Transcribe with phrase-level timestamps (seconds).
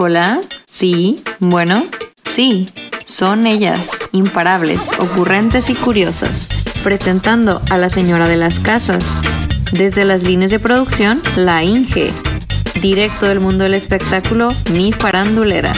[0.00, 1.88] Hola, sí, bueno,
[2.24, 2.68] sí,
[3.04, 6.46] son ellas, imparables, ocurrentes y curiosas,
[6.84, 9.02] presentando a la señora de las casas.
[9.72, 12.12] Desde las líneas de producción, la Inge.
[12.80, 15.72] Directo del mundo del espectáculo, mi farandulera.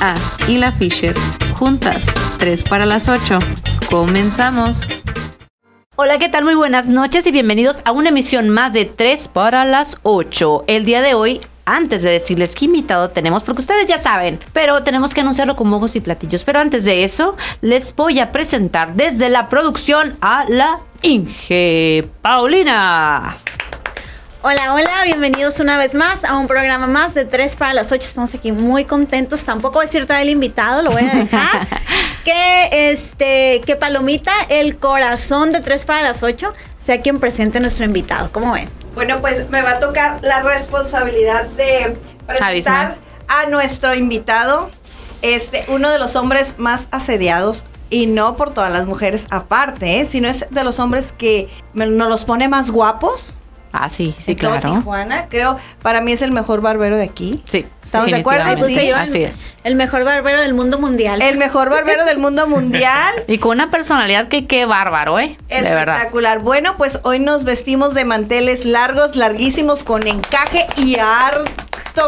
[0.00, 0.16] Ah,
[0.48, 1.14] y la Fisher.
[1.54, 2.04] Juntas,
[2.40, 3.38] 3 para las 8.
[3.88, 4.76] Comenzamos.
[5.94, 6.42] Hola, ¿qué tal?
[6.42, 10.64] Muy buenas noches y bienvenidos a una emisión más de 3 para las 8.
[10.66, 14.82] El día de hoy, antes de decirles qué invitado tenemos, porque ustedes ya saben, pero
[14.82, 16.44] tenemos que anunciarlo con mogos y platillos.
[16.44, 23.38] Pero antes de eso, les voy a presentar desde la producción a la Inge Paulina.
[24.46, 28.02] Hola, hola, bienvenidos una vez más a un programa más de 3 para las 8.
[28.04, 29.42] Estamos aquí muy contentos.
[29.42, 31.66] Tampoco voy a decir todavía el invitado, lo voy a dejar.
[32.24, 36.52] que este, que Palomita, el corazón de 3 para las 8,
[36.84, 38.30] sea quien presente a nuestro invitado.
[38.32, 38.68] ¿Cómo ven?
[38.94, 42.96] Bueno, pues me va a tocar la responsabilidad de presentar
[43.28, 44.70] a nuestro invitado,
[45.22, 50.06] este, uno de los hombres más asediados y no por todas las mujeres aparte, ¿eh?
[50.06, 53.38] sino es de los hombres que me- nos los pone más guapos.
[53.76, 54.72] Ah, sí, sí, claro.
[54.72, 55.26] Tijuana.
[55.28, 57.42] Creo, para mí es el mejor barbero de aquí.
[57.44, 58.48] Sí, ¿Estamos de acuerdo?
[58.48, 59.10] definitivamente.
[59.10, 59.56] Sí, así el, es.
[59.64, 61.20] el mejor barbero del mundo mundial.
[61.20, 63.12] El mejor barbero del mundo mundial.
[63.26, 65.36] Y con una personalidad que qué bárbaro, ¿eh?
[65.48, 65.96] De verdad.
[65.96, 66.38] Espectacular.
[66.38, 70.96] Bueno, pues hoy nos vestimos de manteles largos, larguísimos, con encaje y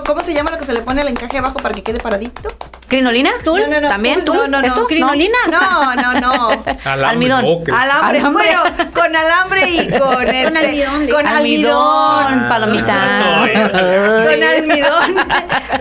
[0.05, 2.53] ¿Cómo se llama lo que se le pone al encaje abajo para que quede paradito?
[2.89, 3.31] ¿Crinolina?
[3.45, 3.61] ¿Tul?
[3.63, 4.25] No, no, no, ¿También?
[4.25, 4.67] tul, no, no, no.
[4.67, 4.87] ¿Esto?
[4.87, 5.37] ¿Crinolina?
[5.51, 6.49] No, no, no.
[6.85, 7.45] Alambre, Almidón.
[7.73, 8.19] Alambre.
[8.19, 8.31] Alambre.
[8.33, 10.59] Bueno, con alambre y con este.
[10.59, 12.49] almidón, Con Almidón, almidón.
[12.49, 13.47] palomita.
[14.27, 15.19] Con almidón.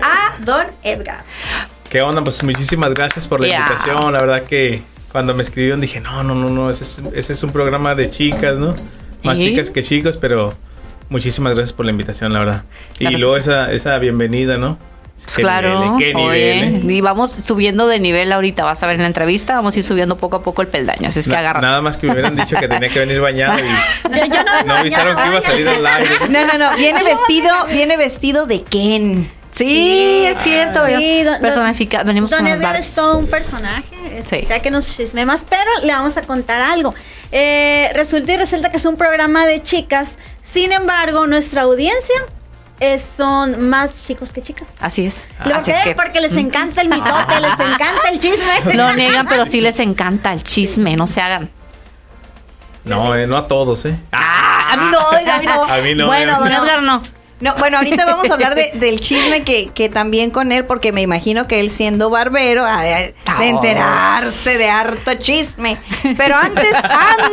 [0.02, 1.24] A Don Edgar.
[1.88, 2.22] ¿Qué onda?
[2.22, 4.12] Pues muchísimas gracias por la invitación.
[4.12, 4.82] La verdad que
[5.12, 8.10] cuando me escribieron dije, no, no, no, no, ese es, ese es un programa de
[8.10, 8.74] chicas, ¿no?
[9.22, 9.40] Más ¿Y?
[9.50, 10.54] chicas que chicos, pero
[11.08, 12.62] muchísimas gracias por la invitación, la verdad.
[12.98, 13.40] Claro y luego sí.
[13.40, 14.78] esa, esa bienvenida, ¿no?
[15.24, 16.94] Pues claro, nivel, qué oye, nivel, ¿eh?
[16.94, 19.84] y vamos subiendo de nivel ahorita, vas a ver en la entrevista, vamos a ir
[19.84, 21.62] subiendo poco a poco el peldaño, así es que agarra.
[21.62, 23.62] Nada más que me hubieran dicho que tenía que venir bañado y
[24.10, 26.10] Yo, yo no, no avisaron que iba a salir al aire.
[26.28, 26.76] No, no, no.
[26.76, 29.30] Viene vestido, viene vestido de Ken.
[29.54, 34.18] Sí, es cierto, Sí, don- personifica, venimos Don con los Edgar es todo un personaje,
[34.18, 34.46] este, Sí.
[34.50, 36.94] ya que nos chisme más, pero le vamos a contar algo.
[37.32, 42.14] Eh, resulta y resulta que es un programa de chicas, sin embargo, nuestra audiencia
[42.80, 44.68] es- son más chicos que chicas.
[44.80, 45.28] Así es.
[45.44, 48.52] ¿Lo así es que Porque les encanta el mitote, les encanta el chisme.
[48.74, 51.50] lo niegan, pero sí les encanta el chisme, no se hagan.
[52.84, 53.96] No, eh, no a todos, ¿eh?
[54.12, 55.64] Ah, a mí no, oiga, a mí no.
[55.68, 56.64] A mí no, Bueno, a mí don no.
[56.64, 57.02] Edgar no.
[57.38, 60.92] No, bueno, ahorita vamos a hablar de- del chisme que, que también con él, porque
[60.92, 65.76] me imagino que él siendo barbero, ha de, de enterarse de harto chisme.
[66.16, 66.72] Pero antes,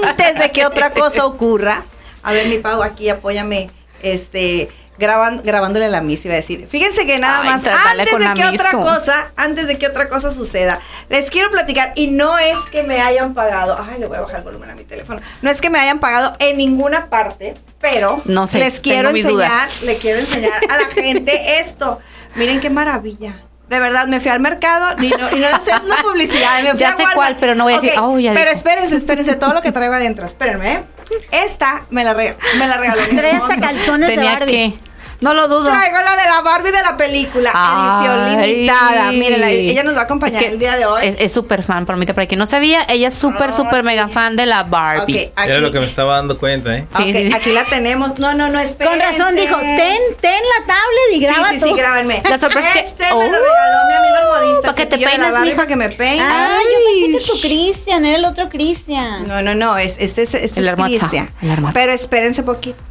[0.02, 1.84] antes de que otra cosa ocurra,
[2.24, 3.70] a ver, mi Pau, aquí apóyame,
[4.02, 6.68] este, graban, grabándole la misa, iba a decir.
[6.68, 10.32] Fíjense que nada Ay, más, antes de que otra cosa, antes de que otra cosa
[10.32, 10.80] suceda,
[11.10, 14.38] les quiero platicar, y no es que me hayan pagado, ay, le voy a bajar
[14.38, 18.22] el volumen a mi teléfono, no es que me hayan pagado en ninguna parte, pero
[18.26, 22.00] No sé, les quiero enseñar, le quiero enseñar a la gente esto.
[22.36, 23.36] Miren qué maravilla.
[23.70, 26.62] De verdad, me fui al mercado y no, y no sé, es una publicidad.
[26.64, 28.58] Me fui Ya a sé cuál, pero no voy a decir, oh, ya Pero dijo.
[28.58, 30.26] espérense, espérense, todo lo que traigo adentro.
[30.26, 30.84] Espérenme, ¿eh?
[31.32, 34.52] Esta me la, rega- me la regaló Trae hasta calzones de Tenía Barbie.
[34.52, 34.93] que.
[35.24, 35.72] No lo dudo.
[35.72, 39.12] Traigo la de la Barbie de la película, edición limitada.
[39.12, 41.16] Mírenla, ella nos va a acompañar Es que el día de hoy.
[41.18, 43.84] Es súper fan, palomita, para quien no sabía, ella es súper, Ah, súper sí.
[43.86, 45.32] mega fan de la Barbie.
[45.36, 46.88] Aquí, Era lo que me estaba dando cuenta, ¿eh?
[46.98, 47.34] Sí, ok, sí.
[47.34, 48.20] aquí la tenemos.
[48.20, 49.00] No, no, no, espérense.
[49.00, 51.68] Con razón dijo, ten, ten la tablet y graba sí, sí, tú.
[51.70, 52.22] sí, grábenme.
[52.30, 54.62] La sorpresa es que- Este me lo Oh, regaló mi amigo el modista.
[54.62, 56.22] ¿para que te de la peines, Barbie, para que me peine.
[56.22, 59.28] Ah, yo pensé que tu Cristian era el otro Cristian.
[59.28, 61.34] No, no, no, es, este es, este El es Cristian.
[61.42, 61.74] el hermosa.
[61.74, 62.84] Pero espérense poquito.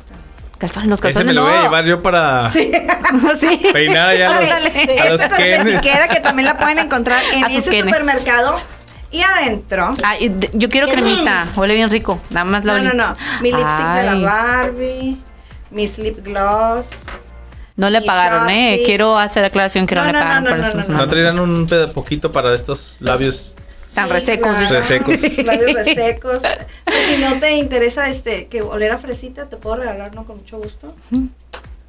[0.62, 1.48] Calzones, los Ese calzones me lo no.
[1.48, 2.70] voy a llevar yo para Sí.
[3.72, 5.00] peinar allá a los, Ándale.
[5.00, 7.86] a los cosmetiquera que también la pueden encontrar en A ese Kenes.
[7.86, 8.60] supermercado.
[9.10, 9.94] Y adentro.
[10.20, 11.48] De- yo quiero cremita.
[11.56, 12.20] Huele bien rico.
[12.30, 13.16] Nada más la No, no, no.
[13.40, 15.20] Mi lipstick de la Barbie.
[15.72, 16.86] Mi lip gloss.
[17.74, 18.82] No le pagaron, ¿eh?
[18.86, 20.92] Quiero hacer aclaración que no, No, le no, pagaron no, por no, eso.
[20.92, 23.56] no, ¿No traerán un poquito para estos labios?
[23.94, 24.56] Tan Sí, resecos.
[24.56, 24.74] claro.
[24.74, 25.38] Resecos.
[25.44, 26.38] Labios resecos.
[26.84, 30.36] Pues, si no te interesa este que oler a fresita, te puedo regalar uno con
[30.38, 30.94] mucho gusto.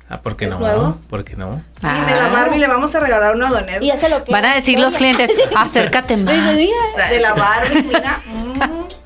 [0.10, 0.60] Ah, ¿por qué ¿Es no?
[0.60, 0.98] nuevo?
[1.10, 1.64] ¿Por qué no?
[1.82, 2.28] Sí, de la.
[2.28, 3.82] Barbie le vamos a regalar uno a Don Ed.
[3.82, 4.38] Y lo queda.
[4.38, 6.56] Van a decir los clientes, acércate más.
[6.58, 8.22] De la Barbie, mira.
[8.26, 9.03] mm.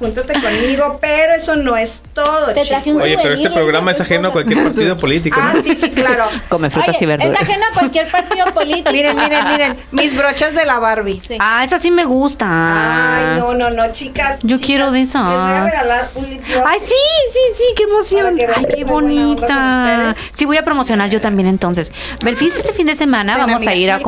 [0.00, 2.52] Júntate conmigo, pero eso no es todo.
[2.54, 3.00] Te traje un.
[3.00, 5.62] Oye, pero este programa es ajeno a cualquier partido político, Ah, ¿no?
[5.62, 6.24] sí, sí, claro.
[6.48, 7.42] Come frutas Oye, y verduras.
[7.42, 8.90] Es ajeno a cualquier partido político.
[8.90, 11.20] Miren, miren, miren, mis brochas de la Barbie.
[11.28, 11.36] Sí.
[11.38, 12.46] Ah, esa sí me gusta.
[12.48, 14.38] Ay, no, no, no, chicas.
[14.42, 15.28] Yo chicas, quiero de esas.
[15.28, 16.64] Les voy a regalar un gloss.
[16.66, 16.94] Ay, sí,
[17.32, 18.38] sí, sí, qué emoción.
[18.56, 20.14] Ay, qué bonita.
[20.34, 21.92] Sí, voy a promocionar yo también entonces.
[22.24, 23.72] Belfis, este fin de semana Ven, vamos amiga.
[23.72, 23.98] a ir a.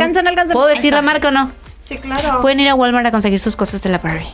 [0.52, 1.50] ¿Puedo decir la marca o no?
[1.82, 2.40] Sí, claro.
[2.40, 4.32] Pueden ir a Walmart a conseguir sus cosas de la Barbie.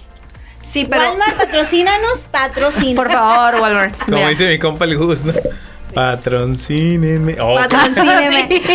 [0.69, 1.05] Sí, pero.
[1.05, 2.97] Walmart, patrocínanos, patrocínanos.
[2.97, 3.97] Por favor, Walmart.
[4.05, 4.29] Como Mira.
[4.29, 5.33] dice mi compa el Gus, ¿no?
[5.95, 7.41] Patroncínenme.
[7.41, 7.59] Oh.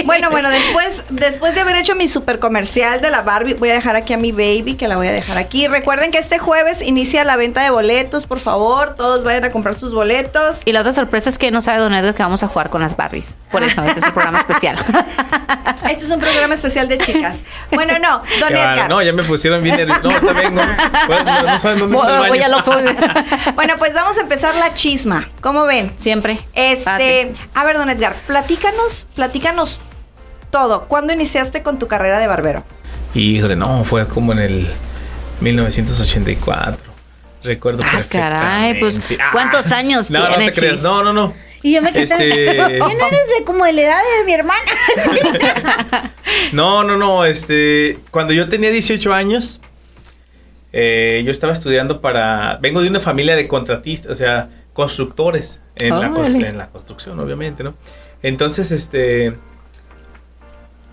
[0.05, 3.73] Bueno, bueno, después, después de haber hecho mi super comercial de la Barbie, voy a
[3.73, 5.67] dejar aquí a mi baby, que la voy a dejar aquí.
[5.67, 9.77] Recuerden que este jueves inicia la venta de boletos, por favor, todos vayan a comprar
[9.79, 10.61] sus boletos.
[10.65, 12.81] Y la otra sorpresa es que no sabe Don Edgar que vamos a jugar con
[12.81, 13.35] las Barbies.
[13.51, 14.77] Por eso, este es un programa especial.
[15.89, 17.41] Este es un programa especial de chicas.
[17.69, 18.53] Bueno, no, Don qué.
[18.53, 18.89] Edgar.
[18.89, 20.09] No, ya me pusieron bien nervioso.
[20.09, 20.61] No, también no.
[21.07, 22.71] Pues, no, no saben dónde está el Voy voy al Oxxo.
[23.55, 25.27] Bueno, pues vamos a empezar la chisma.
[25.41, 25.91] ¿Cómo ven?
[25.99, 26.39] Siempre.
[26.53, 27.12] Este,
[27.53, 29.79] a ver, don Edgar, platícanos, platícanos
[30.51, 30.85] todo.
[30.87, 32.63] ¿Cuándo iniciaste con tu carrera de barbero?
[33.15, 34.67] Híjole, no, fue como en el
[35.41, 36.91] 1984.
[37.43, 38.29] Recuerdo Ah, perfectamente.
[38.39, 38.99] caray, pues,
[39.31, 40.73] ¿cuántos años no, No, tiene, te creas.
[40.75, 40.83] Chis?
[40.83, 41.33] No, no, no.
[41.61, 42.03] Y yo me quedé.
[42.03, 44.61] Este- ¿Quién eres de como de la edad de mi hermana?
[46.51, 47.25] No, no, no.
[47.25, 49.59] Este, cuando yo tenía 18 años,
[50.71, 52.57] eh, yo estaba estudiando para.
[52.61, 56.47] Vengo de una familia de contratistas, o sea, constructores en, la, cos- Órale.
[56.47, 57.73] en la construcción, obviamente, ¿no?
[58.21, 59.33] Entonces, este.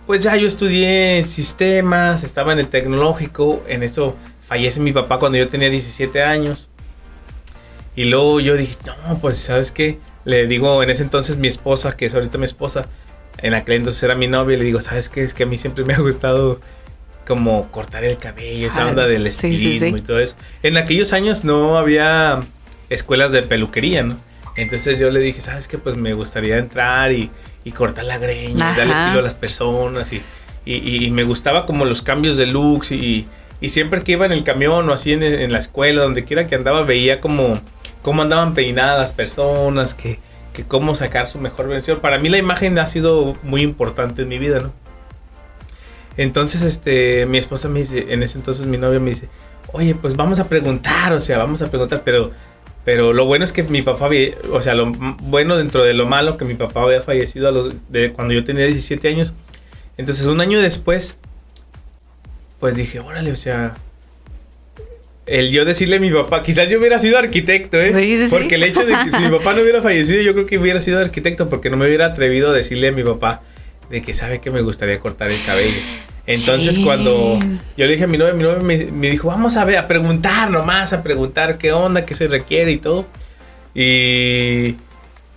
[0.07, 3.63] Pues ya yo estudié sistemas, estaba en el tecnológico.
[3.69, 4.17] En eso
[4.47, 6.69] fallece mi papá cuando yo tenía 17 años.
[7.95, 9.99] Y luego yo dije, no, pues, ¿sabes qué?
[10.25, 12.87] Le digo en ese entonces mi esposa, que es ahorita mi esposa,
[13.39, 15.23] en aquel entonces era mi novia, le digo, ¿sabes qué?
[15.23, 16.61] Es que a mí siempre me ha gustado
[17.27, 20.03] como cortar el cabello, esa onda del sí, sí, estilismo sí.
[20.03, 20.35] y todo eso.
[20.63, 22.41] En aquellos años no había
[22.91, 24.17] escuelas de peluquería, ¿no?
[24.57, 25.79] Entonces yo le dije, ¿sabes qué?
[25.79, 27.31] Pues me gustaría entrar y,
[27.65, 30.21] y cortar la greña, darle estilo a las personas y,
[30.67, 33.27] y- y me gustaba como los cambios de looks y,
[33.61, 36.47] y siempre que iba en el camión o así en, en la escuela, donde quiera
[36.47, 37.61] que andaba, veía como
[38.03, 40.19] cómo andaban peinadas las personas, que,
[40.53, 42.01] que cómo sacar su mejor versión.
[42.01, 44.73] Para mí la imagen ha sido muy importante en mi vida, ¿no?
[46.17, 49.29] Entonces, este, mi esposa me dice, en ese entonces mi novia me dice,
[49.73, 52.33] oye, pues vamos a preguntar, o sea, vamos a preguntar, pero,
[52.85, 56.07] pero lo bueno es que mi papá, había- o sea, lo bueno dentro de lo
[56.07, 59.33] malo que mi papá había fallecido a los, de cuando yo tenía 17 años.
[59.97, 61.17] Entonces, un año después,
[62.59, 63.75] pues dije, órale, o sea,
[65.27, 67.93] el yo decirle a mi papá, quizás yo hubiera sido arquitecto, ¿eh?
[67.93, 68.31] Sí, sí, sí.
[68.31, 70.81] porque el hecho de que si mi papá no hubiera fallecido, yo creo que hubiera
[70.81, 73.43] sido arquitecto, porque no me hubiera atrevido a decirle a mi papá
[73.91, 75.79] de que sabe que me gustaría cortar el cabello.
[76.27, 76.85] Entonces, Sí.
[76.85, 77.39] cuando
[77.77, 79.87] yo le dije a mi novia, mi novia me, me dijo, vamos a ver, a
[79.87, 83.07] preguntar nomás, a preguntar qué onda, qué se requiere y todo.
[83.75, 84.77] Y,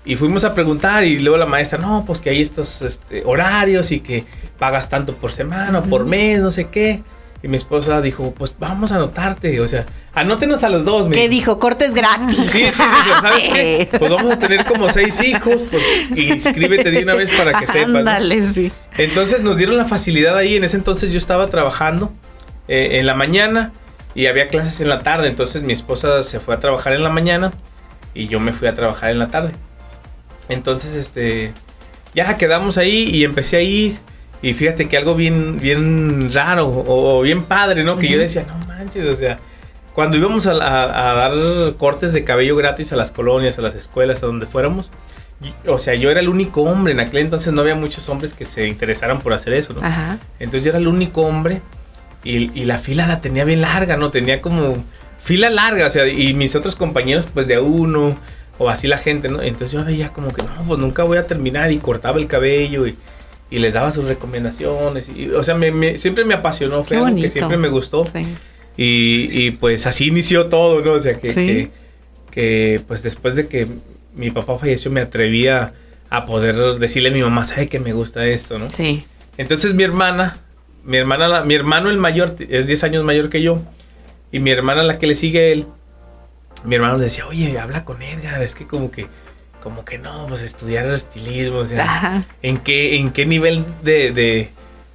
[0.06, 3.92] y fuimos a preguntar y luego la maestra, no, pues que hay estos este, horarios
[3.92, 4.26] y que
[4.60, 7.02] pagas tanto por semana o por mes, no sé qué.
[7.44, 11.10] Y mi esposa dijo, pues vamos a anotarte, o sea, anótenos a los dos.
[11.10, 11.52] me ¿Qué dijo.
[11.52, 11.60] dijo?
[11.60, 12.38] Cortes gratis.
[12.38, 13.90] Sí, sí, dijo, ¿sabes qué?
[14.00, 15.84] Pues vamos a tener como seis hijos, pues
[16.18, 17.90] inscríbete de una vez para que sepas.
[17.90, 18.00] ¿no?
[18.00, 18.72] Ándale, sí.
[18.98, 20.56] Entonces nos dieron la facilidad ahí.
[20.56, 22.14] En ese entonces yo estaba trabajando
[22.70, 23.74] eh, en la mañana
[24.16, 25.28] y había clases en la tarde.
[25.28, 27.52] Entonces mi esposa se fue a trabajar en la mañana
[28.14, 29.52] y yo me fui a trabajar en la tarde.
[30.50, 31.52] Entonces, este,
[32.14, 33.98] ya quedamos ahí y empecé a ir.
[34.44, 37.98] Y fíjate que algo bien, bien raro o, o bien padre, ¿no?
[37.98, 39.38] Que yo decía, no manches, o sea,
[39.96, 43.74] cuando íbamos a, a- a dar cortes de cabello gratis a las colonias, a las
[43.76, 44.90] escuelas, a donde fuéramos,
[45.68, 46.94] o sea, yo era el único hombre.
[46.94, 49.84] En aquel entonces no había muchos hombres que se interesaran por hacer eso, ¿no?
[49.84, 50.18] Ajá.
[50.40, 51.62] Entonces yo era el único hombre
[52.24, 54.10] y, y la fila la tenía bien larga, ¿no?
[54.12, 54.84] Tenía como
[55.20, 58.16] fila larga, o sea, y mis otros compañeros pues de uno
[58.58, 59.42] o así la gente, ¿no?
[59.42, 62.88] Entonces yo veía como que no, pues nunca voy a terminar y cortaba el cabello
[62.88, 62.96] y,
[63.56, 65.10] y les daba sus recomendaciones.
[65.16, 68.06] Y, o sea, me, me- siempre me apasionó, fue algo que siempre me gustó.
[68.06, 68.22] Sí.
[68.78, 70.94] Y, y, pues así inició todo, ¿no?
[70.94, 71.46] O sea, que, Sí.
[71.46, 71.70] que,
[72.32, 73.68] que, pues después de que
[74.16, 75.74] mi papá falleció me atrevía
[76.10, 78.72] a poder decirle a mi mamá, sabe que me gusta esto, ¿no?
[78.72, 79.06] Sí.
[79.38, 80.38] Entonces mi hermana,
[80.84, 83.62] mi hermana, la- mi hermano el mayor es 10 años mayor que yo.
[84.32, 85.68] Y mi hermana la que le sigue a él,
[86.66, 89.06] mi hermano le decía, oye, habla con Edgar, es que como que,
[89.64, 92.24] como que no, pues estudiar estilismo, o sea, Ajá.
[92.42, 94.50] ¿en qué, en qué nivel de, de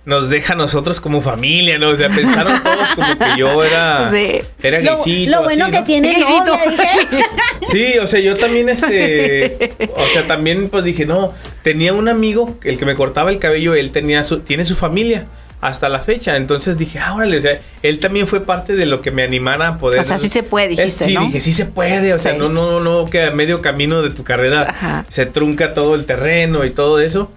[0.05, 1.89] nos deja a nosotros como familia, ¿no?
[1.89, 4.41] O sea, pensaron todos como que yo era, Sí.
[4.63, 5.85] era Lo, guisito, lo bueno así, que ¿no?
[5.87, 7.25] tiene novia, dije.
[7.63, 11.33] Sí, o sea, yo también, este, o sea, también pues dije, no,
[11.63, 15.27] tenía un amigo, el que me cortaba el cabello, él tenía su, tiene su familia,
[15.61, 16.37] hasta la fecha.
[16.37, 19.69] Entonces dije, ah, órale, o sea, él también fue parte de lo que me animara
[19.69, 20.01] a poder.
[20.01, 21.23] O sea, sí se puede, dijiste, sí, ¿no?
[21.23, 22.39] dije, sí se puede, o sea, Sí.
[22.39, 25.05] no, no, no, que a medio camino de tu carrera Ajá.
[25.09, 27.31] se trunca todo el terreno y todo eso.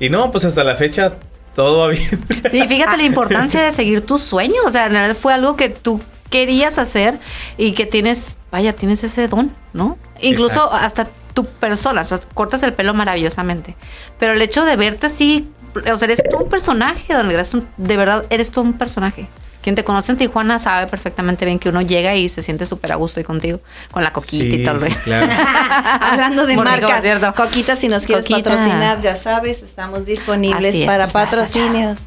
[0.00, 1.14] Y no, pues hasta la fecha
[1.54, 2.08] todo va bien.
[2.50, 4.64] Sí, fíjate la importancia de seguir tus sueños.
[4.66, 7.18] O sea, en realidad fue algo que tú querías hacer
[7.56, 9.98] y que tienes, vaya, tienes ese don, ¿no?
[10.20, 10.76] Incluso Exacto.
[10.76, 13.76] hasta tu persona, o sea, cortas el pelo maravillosamente.
[14.18, 15.48] Pero el hecho de verte así,
[15.92, 19.26] o sea, eres tú un personaje, don un- de verdad, eres tú un personaje.
[19.62, 22.92] Quien te conoce en Tijuana sabe perfectamente bien que uno llega y se siente súper
[22.92, 25.26] a gusto y contigo, con la coquita y Sí, todo el sí, claro.
[26.00, 27.34] Hablando de Bonito, marcas, ¿cierto?
[27.34, 28.50] Coquita, si nos quieres Coquita.
[28.50, 31.98] patrocinar, ya sabes, estamos disponibles es, para pues, patrocinios.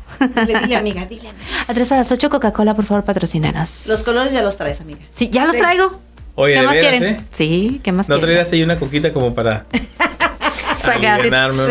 [0.46, 1.46] Dile, dile, amiga, dile, amiga.
[1.68, 3.86] A tres para las ocho, Coca-Cola, por favor, patrocínanos.
[3.88, 5.02] Los colores ya los traes, amiga.
[5.12, 5.62] Sí, ya los Sí.
[5.62, 6.00] traigo.
[6.36, 7.16] Oye, ¿Qué más veras, quieren?
[7.16, 7.22] ¿eh?
[7.34, 8.36] Sí, ¿qué más No quieren?
[8.36, 9.66] traeras ahí una coquita como para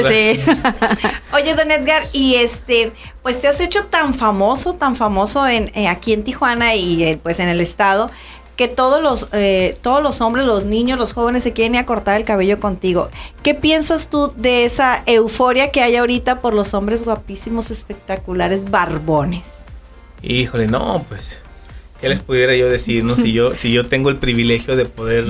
[0.08, 0.40] Sí.
[1.32, 5.88] Oye, don Edgar, y este, pues te has hecho tan famoso, tan famoso en, eh,
[5.88, 8.10] aquí en Tijuana y eh, pues en el estado,
[8.56, 11.86] que todos los, eh, todos los hombres, los niños, los jóvenes se quieren ir a
[11.86, 13.08] cortar el cabello contigo.
[13.42, 19.46] ¿Qué piensas tú de esa euforia que hay ahorita por los hombres guapísimos, espectaculares, barbones?
[20.22, 21.40] Híjole, no, pues,
[22.02, 23.02] ¿qué les pudiera yo decir?
[23.02, 25.24] No, si yo, si yo tengo el privilegio de poder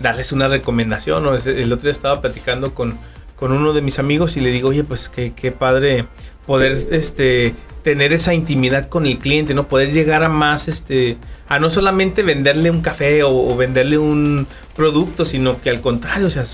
[0.00, 1.34] darles una recomendación, ¿no?
[1.34, 2.98] El otro día estaba platicando con,
[3.36, 6.06] con uno de mis amigos y le digo, oye, pues qué, qué padre
[6.46, 9.68] poder este tener esa intimidad con el cliente, ¿no?
[9.68, 11.16] Poder llegar a más, este,
[11.48, 16.26] a no solamente venderle un café o, o venderle un producto, sino que al contrario,
[16.26, 16.44] o sea,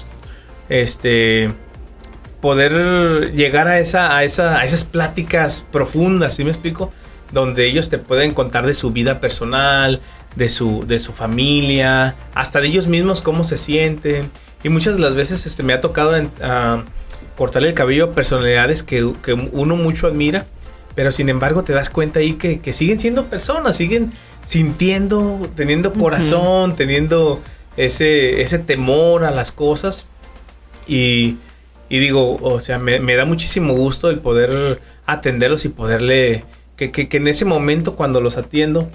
[0.68, 1.50] este
[2.40, 6.92] poder llegar a esa, a esa, a esas pláticas profundas, ¿sí me explico?
[7.32, 10.00] Donde ellos te pueden contar de su vida personal,
[10.36, 14.30] de su, de su familia, hasta de ellos mismos cómo se sienten.
[14.62, 16.82] Y muchas de las veces este, me ha tocado en- ah,
[17.36, 20.46] cortarle el cabello a personalidades que, que uno mucho admira,
[20.94, 24.12] pero sin embargo te das cuenta ahí que, que siguen siendo personas, siguen
[24.42, 27.40] sintiendo, teniendo corazón, teniendo
[27.76, 30.06] ese, ese temor a las cosas.
[30.86, 31.36] Y,
[31.88, 36.44] y digo, o sea, me, me da muchísimo gusto el poder atenderlos y poderle,
[36.76, 38.88] que, que, que en ese momento cuando los atiendo,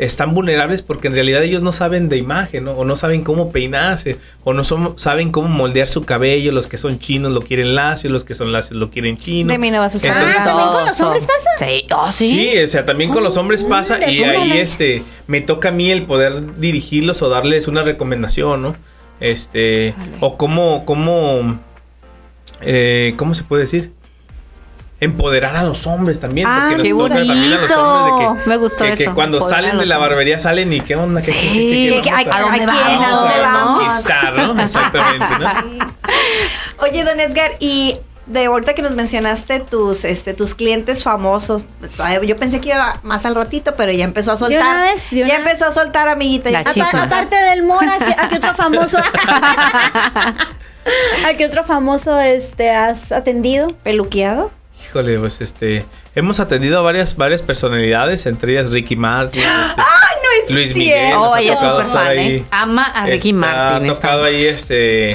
[0.00, 2.72] están vulnerables porque en realidad ellos no saben de imagen, ¿no?
[2.72, 6.52] O no saben cómo peinarse, o no son- saben cómo moldear su cabello.
[6.52, 9.52] Los que son chinos lo quieren lacio, los que son lacios lo quieren chino.
[9.52, 11.50] De mí no vas a estar Entonces- Ah, ¿también con los hombres pasa?
[11.66, 12.30] Sí, oh, sí.
[12.30, 15.90] Sí, o sea, también con los hombres pasa y ahí este me toca a mí
[15.90, 18.76] el poder dirigirlos o darles una recomendación, ¿no?
[19.20, 20.12] Este Vale.
[20.20, 21.60] o cómo cómo
[22.62, 23.92] eh, cómo se puede decir
[25.00, 28.10] empoderar a los hombres también Ah, porque qué nos toca también a los hombres de
[28.12, 28.42] bonito.
[28.44, 30.10] que Me gustó que, que eso, cuando empoderar a salen de la hombres.
[30.10, 32.02] barbería salen y qué onda qué, Sí.
[32.10, 32.68] ¿A- a- a dónde quién?
[32.70, 33.20] ¿A vamos?
[33.20, 33.42] dónde ¿no?
[33.42, 33.80] vamos?
[33.80, 34.60] conquistar, ¿no?
[34.62, 36.84] Exactamente, ¿no?
[36.84, 41.66] Oye, don Edgar, y de ahorita que nos mencionaste tus, este, tus clientes famosos,
[42.24, 44.60] yo pensé que iba más al ratito, pero ya empezó a soltar.
[44.60, 46.50] una vez, de ya una- empezó a soltar, amiguita.
[46.58, 48.98] Aparte del Mora, ¿a qué, a qué otro famoso?
[51.26, 53.68] ¿A qué otro famoso este has atendido?
[53.82, 54.50] ¿Peluqueado?
[54.90, 55.84] Híjole, pues este
[56.16, 60.72] hemos atendido a varias varias personalidades, entre ellas Ricky Martin, este, ¡Ay, no es Luis
[60.72, 60.78] cierto!
[61.00, 61.14] Miguel.
[61.16, 62.18] Oh, ha ella es tocado súper fan, ahí.
[62.36, 62.44] ¿eh?
[62.50, 63.90] Ama a Ricky Está- Martin.
[63.90, 65.10] Ha tocado ahí este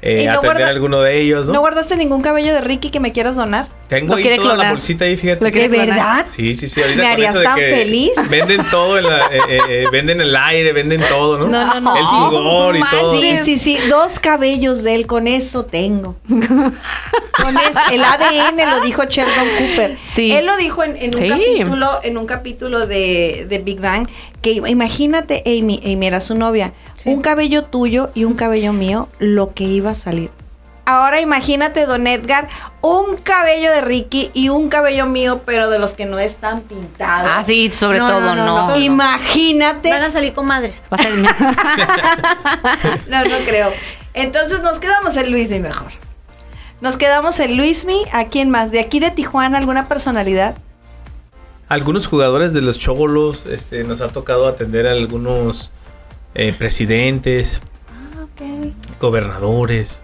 [0.00, 1.54] eh, ¿Y no atender guarda- a alguno de ellos, ¿no?
[1.54, 3.66] ¿No guardaste ningún cabello de Ricky que me quieras donar?
[3.88, 5.42] Tengo ahí toda la bolsita ahí, fíjate.
[5.44, 6.26] Lo ¿De verdad?
[6.28, 6.80] Sí, sí, sí.
[6.82, 8.10] Ahorita ¿Me con harías de tan que feliz?
[8.28, 11.46] Venden todo, en la- eh, eh, eh, venden el aire, venden todo, ¿no?
[11.48, 11.96] No, no, no.
[11.96, 13.18] El sudor y todo.
[13.18, 13.78] Sí, sí, sí.
[13.88, 16.16] Dos cabellos de él, con eso tengo.
[16.28, 19.96] Con eso, el ADN lo dijo Sheldon Cooper.
[20.12, 20.32] Sí.
[20.32, 21.28] Él lo dijo en, en un Sí.
[21.28, 24.08] capítulo, en un capítulo de, de Big Bang,
[24.42, 27.10] que imagínate, Amy, Amy era su novia, Sí.
[27.10, 30.30] un cabello tuyo y un cabello mío, lo que iba a salir.
[30.90, 32.48] Ahora imagínate, don Edgar,
[32.80, 37.30] un cabello de Ricky y un cabello mío, pero de los que no están pintados.
[37.30, 38.74] Ah, sí, sobre todo, no.
[38.78, 39.90] Imagínate.
[39.90, 40.84] Van a salir comadres.
[40.90, 41.12] Va a ser-
[43.08, 43.70] No, no creo.
[44.14, 45.92] Entonces nos quedamos en Luismi mejor.
[46.80, 48.06] Nos quedamos en Luismi.
[48.12, 48.70] ¿A quién más?
[48.70, 50.56] ¿De aquí de Tijuana alguna personalidad?
[51.68, 55.70] Algunos jugadores de los Cholos, este, nos ha tocado atender a algunos
[56.34, 57.60] eh, presidentes,
[59.00, 60.02] gobernadores,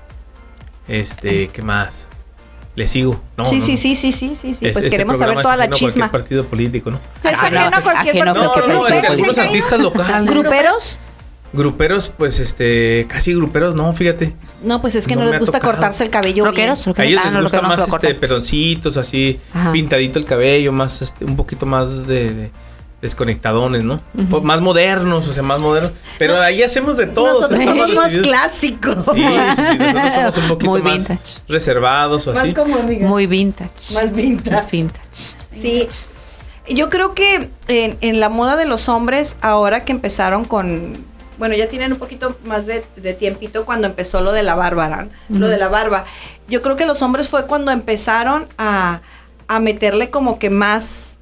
[0.88, 2.09] este, ¿qué más?
[2.76, 3.21] Le sigo.
[3.37, 3.79] No, sí, no, sí, no.
[3.79, 4.49] sí, sí, sí, sí, sí.
[4.50, 6.11] Es- Pues este queremos saber toda la chisma.
[6.11, 6.97] cualquier partido político, ¿no?
[7.23, 8.25] Es Ah, ajeno a no, cualquier partido.
[8.45, 9.12] No, cualquier no, es que político.
[9.12, 10.31] algunos artistas locales.
[10.31, 10.99] ¿Gruperos?
[11.53, 14.35] Gruperos, pues este, casi gruperos, no, fíjate.
[14.64, 15.75] No, pues es que No les gusta tocado.
[15.75, 16.47] cortarse el cabello.
[16.47, 16.85] ¿Rockeros?
[16.85, 16.95] bien.
[16.99, 19.71] A ellos Ah, les no, gusta no más este peloncitos, así, Ajá.
[19.71, 22.50] pintadito el cabello, más este, un poquito más de, de
[23.04, 24.00] desconectadones, ¿no?
[24.42, 25.92] Más modernos, o sea, más modernos.
[26.18, 27.26] Pero ahí hacemos de todo.
[27.42, 29.04] Nosotros o sea, somos más clásicos.
[29.04, 29.25] Sí,
[29.56, 31.34] sí, sí, nosotros somos un poquito Muy más vintage.
[31.46, 32.54] reservados o Más así.
[32.54, 33.06] como amiga.
[33.06, 33.70] Muy vintage.
[33.92, 34.66] Más vintage.
[34.73, 35.04] Vintage.
[35.54, 35.87] Sí.
[36.66, 40.96] Yo creo que en, en la moda de los hombres, ahora que empezaron con,
[41.38, 44.88] bueno, ya tienen un poquito más de, de tiempito cuando empezó lo de la barba,
[44.88, 45.38] ¿no?
[45.38, 46.06] lo de la barba.
[46.49, 49.02] Yo creo que los hombres fue cuando empezaron a,
[49.46, 51.18] a meterle como que más,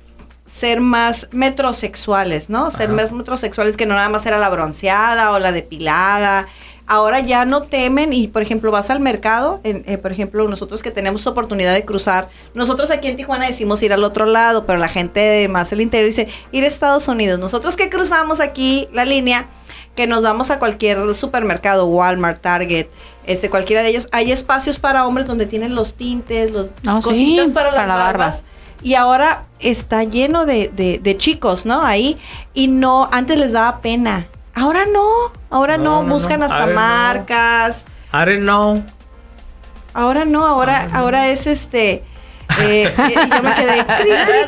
[0.52, 2.71] ser más metrosexuales, ¿no?
[2.71, 2.92] Ser Ajá.
[2.92, 6.47] más metrosexuales que no nada más era la bronceada o la depilada.
[6.87, 10.82] Ahora ya no temen y, por ejemplo, vas al mercado, en- eh, por ejemplo, nosotros
[10.82, 14.78] que tenemos oportunidad de cruzar, nosotros aquí en Tijuana decimos ir al otro lado, pero
[14.78, 17.38] la gente de más del interior dice ir a Estados Unidos.
[17.40, 19.47] Nosotros que cruzamos aquí la línea,
[19.94, 22.88] que nos vamos a cualquier supermercado, Walmart, Target,
[23.26, 27.09] este, cualquiera de ellos, hay espacios para hombres donde tienen los tintes, los Ah, sí,
[27.09, 28.42] cositas para las la barbas.
[28.82, 31.82] Y ahora está lleno de, de- de chicos, ¿no?
[31.82, 32.18] Ahí.
[32.54, 34.26] Y no, antes les daba pena.
[34.54, 35.06] Ahora no,
[35.50, 36.46] ahora no, No, no, buscan no.
[36.46, 36.80] hasta Ahora no.
[36.80, 37.84] marcas.
[38.12, 38.82] I don't know.
[39.94, 42.04] Ahora no, ahora, ahora es este.
[42.61, 43.85] Eh, eh, yo me quedé.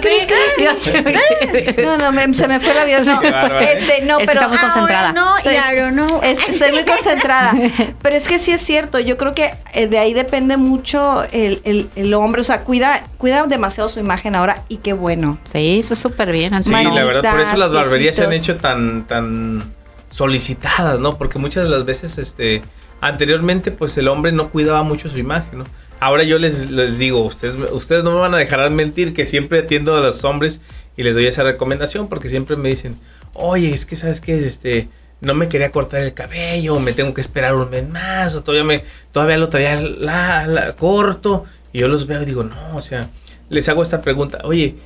[0.01, 1.85] cri, cri, cri.
[1.85, 3.05] No, no, me- se me fue el avión.
[3.05, 5.09] No, este, no, Es pero está muy concentrada.
[5.09, 6.21] Ahora no, y Soy- I don't know.
[6.23, 7.53] es- estoy muy concentrada.
[8.03, 8.99] Pero es que sí es cierto.
[9.01, 12.41] Yo creo que eh, de ahí depende mucho el, el- el hombre.
[12.41, 15.39] O sea, cuida, cuida demasiado su imagen ahora y qué bueno.
[15.53, 16.63] Sí, eso es súper bien.
[16.63, 16.95] Sí, no.
[16.95, 19.63] la verdad, por eso las barberías se han hecho tan, tan
[20.11, 21.17] solicitadas, ¿no?
[21.19, 22.63] Porque muchas de las veces, este,
[23.01, 25.65] anteriormente, pues el hombre no cuidaba mucho su imagen, ¿no?
[26.05, 29.61] Ahora yo les, les digo, ustedes, ustedes no me van a dejar mentir que siempre
[29.61, 30.61] atiendo a los hombres
[30.99, 32.97] y les doy esa recomendación porque siempre me dicen,
[33.33, 34.89] oye, es que sabes que este
[35.23, 38.65] no me quería cortar el cabello, me tengo que esperar un mes más, o todavía
[38.65, 43.09] me, todavía lo traía la, corto, y yo los veo y digo, no, o sea,
[43.49, 44.77] les hago esta pregunta, oye,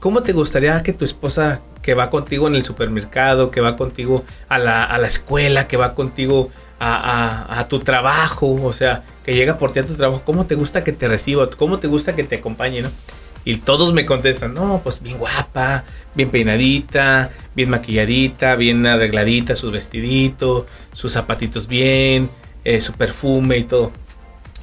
[0.00, 4.22] ¿Cómo te gustaría que tu esposa que va contigo en el supermercado, que va contigo
[4.50, 6.50] a la, a la escuela, que va contigo
[6.86, 10.44] a, a- a tu trabajo, o sea, que llega por ti a tu trabajo, ¿cómo
[10.46, 11.48] te gusta que te reciba?
[11.50, 12.90] ¿Cómo te gusta que te acompañe, no?
[13.46, 19.70] Y todos me contestan, no, pues bien guapa, bien peinadita, bien maquilladita, bien arregladita, su
[19.70, 22.30] vestidito, sus zapatitos bien,
[22.64, 23.90] eh, su perfume y todo.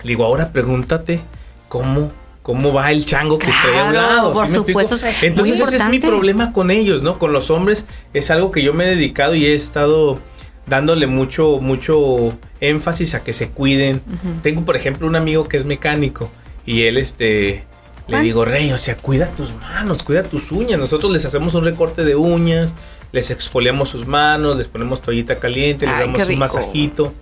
[0.03, 1.21] Le digo, ahora pregúntate
[1.69, 2.11] cómo,
[2.41, 4.33] cómo va el chango que trae a un Claro, lado.
[4.33, 7.19] por supuesto, Entonces ese es mi problema con ellos, ¿no?
[7.19, 7.85] Con los hombres
[8.15, 10.19] es algo que yo me he dedicado y he estado
[10.67, 14.01] dándole mucho, mucho énfasis a que se cuiden.
[14.43, 16.29] Tengo, por ejemplo, un amigo que es mecánico
[16.65, 17.65] y él, este,
[18.07, 18.21] le Ah.
[18.21, 20.79] digo, Rey, o sea, cuida tus manos, cuida tus uñas.
[20.79, 22.75] Nosotros les hacemos un recorte de uñas,
[23.11, 27.13] les exfoliamos sus manos, les ponemos toallita caliente, les Ay, damos un masajito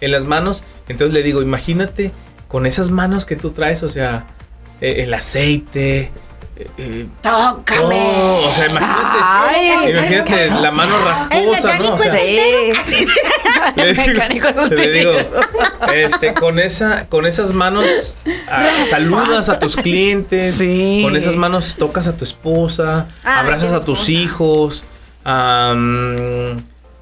[0.00, 0.62] en las manos.
[0.88, 2.12] Entonces le digo, imagínate
[2.48, 4.26] con esas manos que tú traes, o sea,
[4.80, 6.10] eh, el aceite.
[6.56, 8.00] Eh, Tócame.
[8.46, 11.94] o sea, imagínate, Ay, imagínate la mano rasposa, ¿no?
[11.94, 13.06] O sea, Sí.
[13.76, 15.12] le digo, le digo,
[15.94, 18.14] este, con esa, con esas manos
[18.90, 21.00] saludas a tus clientes, Sí.
[21.02, 24.84] con esas manos tocas a tu esposa, abrazas a tus hijos.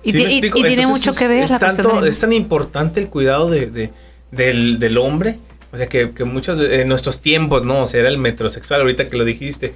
[0.03, 3.09] Y tiene Entonces mucho que ver Es, la tanto- cuestión de- es tan importante el
[3.09, 3.91] cuidado de, de-
[4.31, 5.39] del, del hombre.
[5.73, 7.83] O sea, que, que muchos de- en nuestros tiempos, ¿no?
[7.83, 9.75] O sea, era el metrosexual, ahorita que lo dijiste.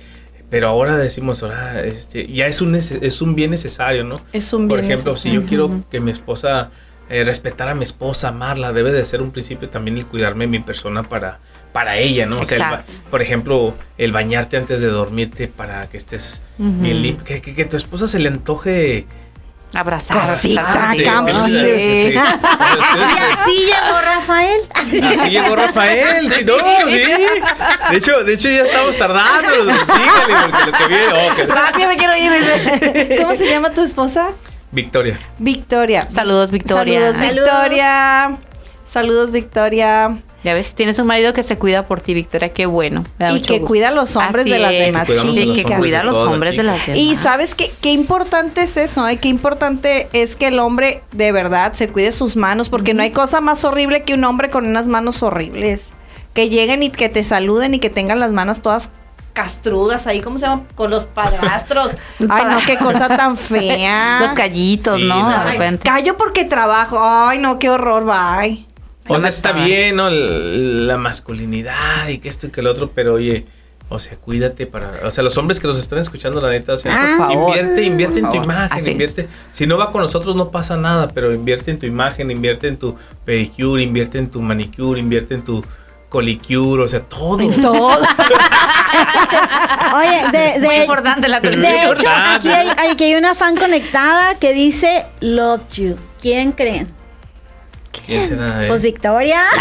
[0.51, 4.21] Pero ahora decimos, ahora, este, ya es un, es un bien necesario, ¿no?
[4.33, 6.71] Es un Por bien ejemplo, si yo quiero que mi esposa
[7.09, 10.59] eh, respetar a mi esposa, amarla, debe de ser un principio también el cuidarme mi
[10.61, 11.39] persona para,
[11.73, 12.37] para ella, ¿no?
[12.41, 12.63] O sea, el
[13.11, 16.43] por ejemplo, el bañarte antes de dormirte para que estés
[16.83, 19.07] bien limpio, que, que, que tu esposa se le antoje
[19.75, 20.21] Abrazar.
[20.21, 20.99] Cosita, sí.
[20.99, 21.05] Sí.
[22.15, 24.61] Y así llegó Rafael.
[24.75, 26.55] Así llegó Rafael, sí, no,
[26.87, 27.03] sí.
[27.91, 29.51] De hecho, de hecho ya estamos tardando.
[29.53, 31.47] Sígale, porque lo que viene.
[31.55, 33.17] Rápido me quiero ir.
[33.21, 34.29] ¿Cómo se llama tu esposa?
[34.71, 35.19] Victoria.
[35.39, 36.09] Victoria.
[36.11, 37.13] Saludos, Victoria.
[37.13, 38.39] Saludos, Victoria.
[38.87, 40.17] Saludos, Victoria.
[40.45, 43.03] Ya ves, tienes un marido que se cuida por ti, Victoria, qué bueno.
[43.19, 43.67] me da Y mucho que gusto.
[43.67, 44.79] cuida a los hombres Así de las es.
[44.87, 46.67] demás Sí, los que cuida a los hombres de chicas.
[46.77, 47.01] las demás.
[47.03, 49.17] Y sabes qué, qué importante es eso, ¿eh?
[49.17, 53.11] Qué importante es que el hombre de verdad se cuide sus manos, porque no hay
[53.11, 55.91] cosa más horrible que un hombre con unas manos horribles.
[56.35, 58.91] Que lleguen y que te saluden y que tengan las manos todas
[59.33, 60.63] castrudas ahí, ¿cómo se llama?
[60.75, 61.93] Con los padrastros.
[62.29, 64.19] Ay, no, qué cosa tan fea.
[64.21, 65.29] Los callitos, Sí, ¿no?
[65.29, 65.89] De Ay, repente.
[65.89, 66.99] callo porque trabajo.
[67.03, 68.67] Ay, no, qué horror, bye.
[69.09, 69.64] O No sea, está estaba.
[69.67, 70.09] bien, ¿no?
[70.11, 73.45] La masculinidad y que esto y que el otro, pero oye,
[73.90, 75.01] o sea, cuídate para.
[75.05, 77.49] O sea, los hombres que nos están escuchando, la neta, o sea, Ah, por favor.
[77.57, 78.45] invierte, invierte en tu favor.
[78.45, 78.93] imagen, Así es.
[78.93, 79.29] invierte.
[79.51, 82.79] Si no va con nosotros, no pasa nada, pero invierte en tu imagen, invierte en
[82.79, 85.62] tu pedicure, invierte en tu manicure, invierte en tu
[86.09, 87.38] colicure, o sea, todo.
[87.61, 88.07] Todo.
[89.97, 91.85] Oye, de, Muy de, importante la de cultura.
[91.93, 95.97] hecho, aquí hay, aquí hay una fan conectada que dice Love you.
[96.21, 96.88] ¿Quién creen?
[98.07, 98.65] ¿Quién será?
[98.65, 98.69] eh?
[98.69, 99.43] Pues Victoria.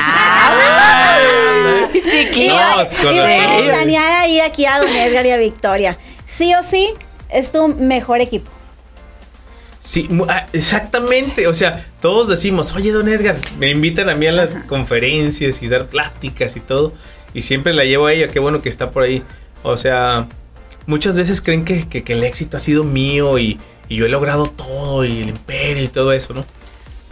[1.93, 2.75] Chiquilla.
[2.77, 5.97] Nos Y voy a ahí aquí a Don Edgar y a Victoria.
[6.25, 6.89] Sí o sí,
[7.29, 8.49] es tu mejor equipo.
[9.79, 11.47] Sí, ah, exactamente.
[11.47, 15.67] O sea, todos decimos, oye, don Edgar, me invitan a mí a las conferencias y
[15.67, 16.93] dar pláticas y todo.
[17.33, 19.23] Y siempre la llevo a ella, qué bueno que está por ahí.
[19.61, 20.27] O sea,
[20.85, 24.09] muchas veces creen que, que- que el éxito ha sido mío y, y yo he
[24.09, 26.45] logrado todo y el imperio y todo eso, ¿no?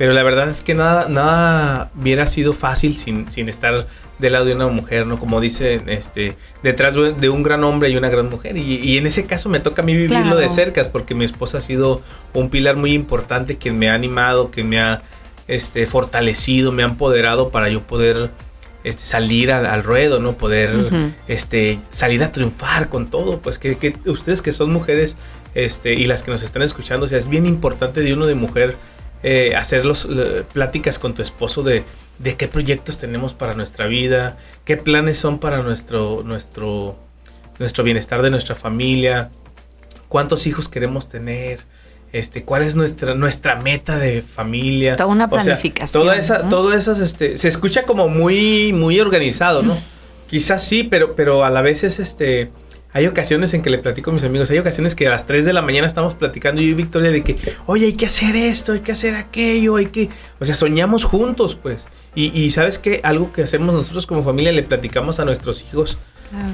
[0.02, 3.86] Pero la verdad es que nada, nada hubiera sido fácil sin, sin estar
[4.18, 5.20] del lado de una mujer, ¿no?
[5.20, 8.58] Como dicen, este, detrás de un gran hombre y una gran mujer.
[8.58, 10.38] Y, y en ese caso me toca a mí vivirlo Claro.
[10.38, 12.02] de cerca, porque mi esposa ha sido
[12.34, 15.04] un pilar muy importante, quien me ha animado, que me ha
[15.48, 18.32] este, fortalecido, me ha empoderado para yo poder
[18.84, 20.32] este, salir al, al ruedo, ¿no?
[20.34, 23.38] Poder este, salir a triunfar con todo.
[23.38, 25.16] Pues que, que ustedes que son mujeres
[25.54, 28.34] este, y las que nos están escuchando, o sea, es bien importante de uno de
[28.34, 28.78] mujer
[29.24, 30.08] eh, hacer los,
[30.54, 31.84] pláticas con tu esposo de,
[32.20, 36.98] de qué proyectos tenemos para nuestra vida, qué planes son para nuestro, nuestro,
[37.60, 39.30] nuestro bienestar de nuestra familia,
[40.08, 41.62] cuántos hijos queremos tener,
[42.12, 44.98] este, cuál es nuestra, nuestra meta de familia.
[44.98, 46.50] Toda una O sea, planificación, toda esa, ¿no?
[46.50, 49.78] todo esas, este, se escucha como muy, muy organizado, ¿no?
[50.28, 52.52] Quizás sí, pero, pero a la vez es este.
[52.94, 55.46] Hay ocasiones en que le platico a mis amigos, hay ocasiones que a las 3
[55.46, 58.74] de la mañana estamos platicando yo y Victoria de que, oye, hay que hacer esto,
[58.74, 60.10] hay que hacer aquello, hay que...
[60.40, 61.86] O sea, soñamos juntos, pues.
[62.16, 65.98] Y, y sabes que algo que hacemos nosotros como familia, le platicamos a nuestros hijos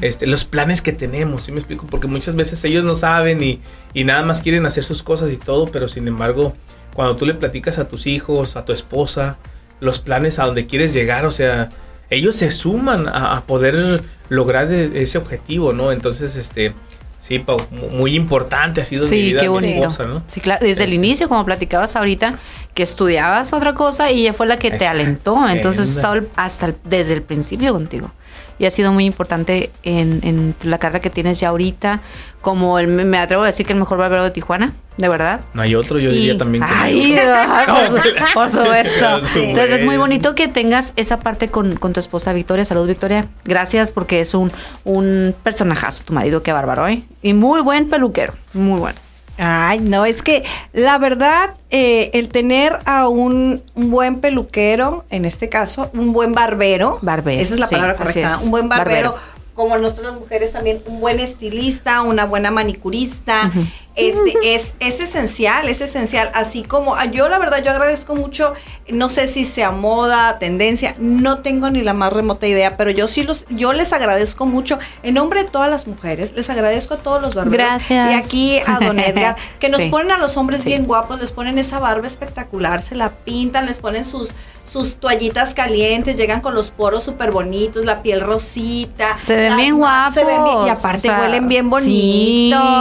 [0.02, 1.86] este, los planes que tenemos, ¿sí me explico?
[1.88, 3.62] Porque muchas veces ellos no saben y,
[3.94, 6.56] y nada más quieren hacer sus cosas y todo, pero sin embargo,
[6.96, 9.38] cuando tú le platicas a tus hijos, a tu esposa,
[9.80, 11.70] los planes a donde quieres llegar, o sea,
[12.10, 15.92] ellos se suman a, a poder lograr e- ese objetivo, ¿no?
[15.92, 16.74] Entonces, este,
[17.20, 19.80] sí, Pau, mu- muy importante ha sido en mi Sí, vida qué mi bonito.
[19.88, 20.24] esposa, ¿no?
[20.28, 20.66] Sí, claro.
[20.66, 20.96] Desde el Sí.
[20.96, 22.40] inicio, como platicabas ahorita,
[22.74, 25.48] que estudiabas otra cosa y ella fue la que te alentó.
[25.50, 28.12] Entonces, estaba el- hasta el- desde el principio contigo.
[28.60, 32.02] Y ha sido muy importante en, en la carrera que tienes ya ahorita.
[32.42, 35.42] Como el, me atrevo a decir que el mejor barbero de Tijuana, de verdad.
[35.54, 37.34] No hay otro, yo Y- diría también que Ay, otro.
[37.36, 39.20] ay, por, su- por supuesto.
[39.34, 39.40] Sí.
[39.44, 42.64] Entonces es muy bonito que tengas esa parte con, con tu esposa Victoria.
[42.64, 43.26] Salud, Victoria.
[43.44, 44.52] Gracias porque es un,
[44.86, 47.04] un personajazo tu marido, qué bárbaro, ¿eh?
[47.22, 49.00] Y muy buen peluquero, muy bueno.
[49.38, 55.26] Ay, no, es que la verdad, eh, el tener a un, un buen peluquero, en
[55.26, 59.37] este caso, un buen barbero, Barbero, esa es la palabra correcta, un buen barbero, barbero.
[59.58, 63.66] Como nosotros las mujeres también, un buen estilista, una buena manicurista, Ujú.
[63.96, 68.54] este, es, es esencial, es esencial, así como ah, yo la verdad, yo agradezco mucho,
[68.88, 73.08] no sé si sea moda, tendencia, no tengo ni la más remota idea, pero yo
[73.08, 76.98] sí los, yo les agradezco mucho, en nombre de todas las mujeres, les agradezco a
[76.98, 77.58] todos los barberos.
[77.68, 78.12] Gracias.
[78.12, 79.90] Y aquí a don Edgar, que nos Sí.
[79.90, 80.68] ponen a los hombres Sí.
[80.70, 84.30] bien guapos, les ponen esa barba espectacular, se la pintan, les ponen sus,
[84.68, 89.18] sus toallitas calientes, llegan con los poros súper bonitos, la piel rosita.
[89.26, 91.70] Se ven las bien ma- se ven bien- y guapos, aparte o sea, huelen bien
[91.70, 91.90] bonito.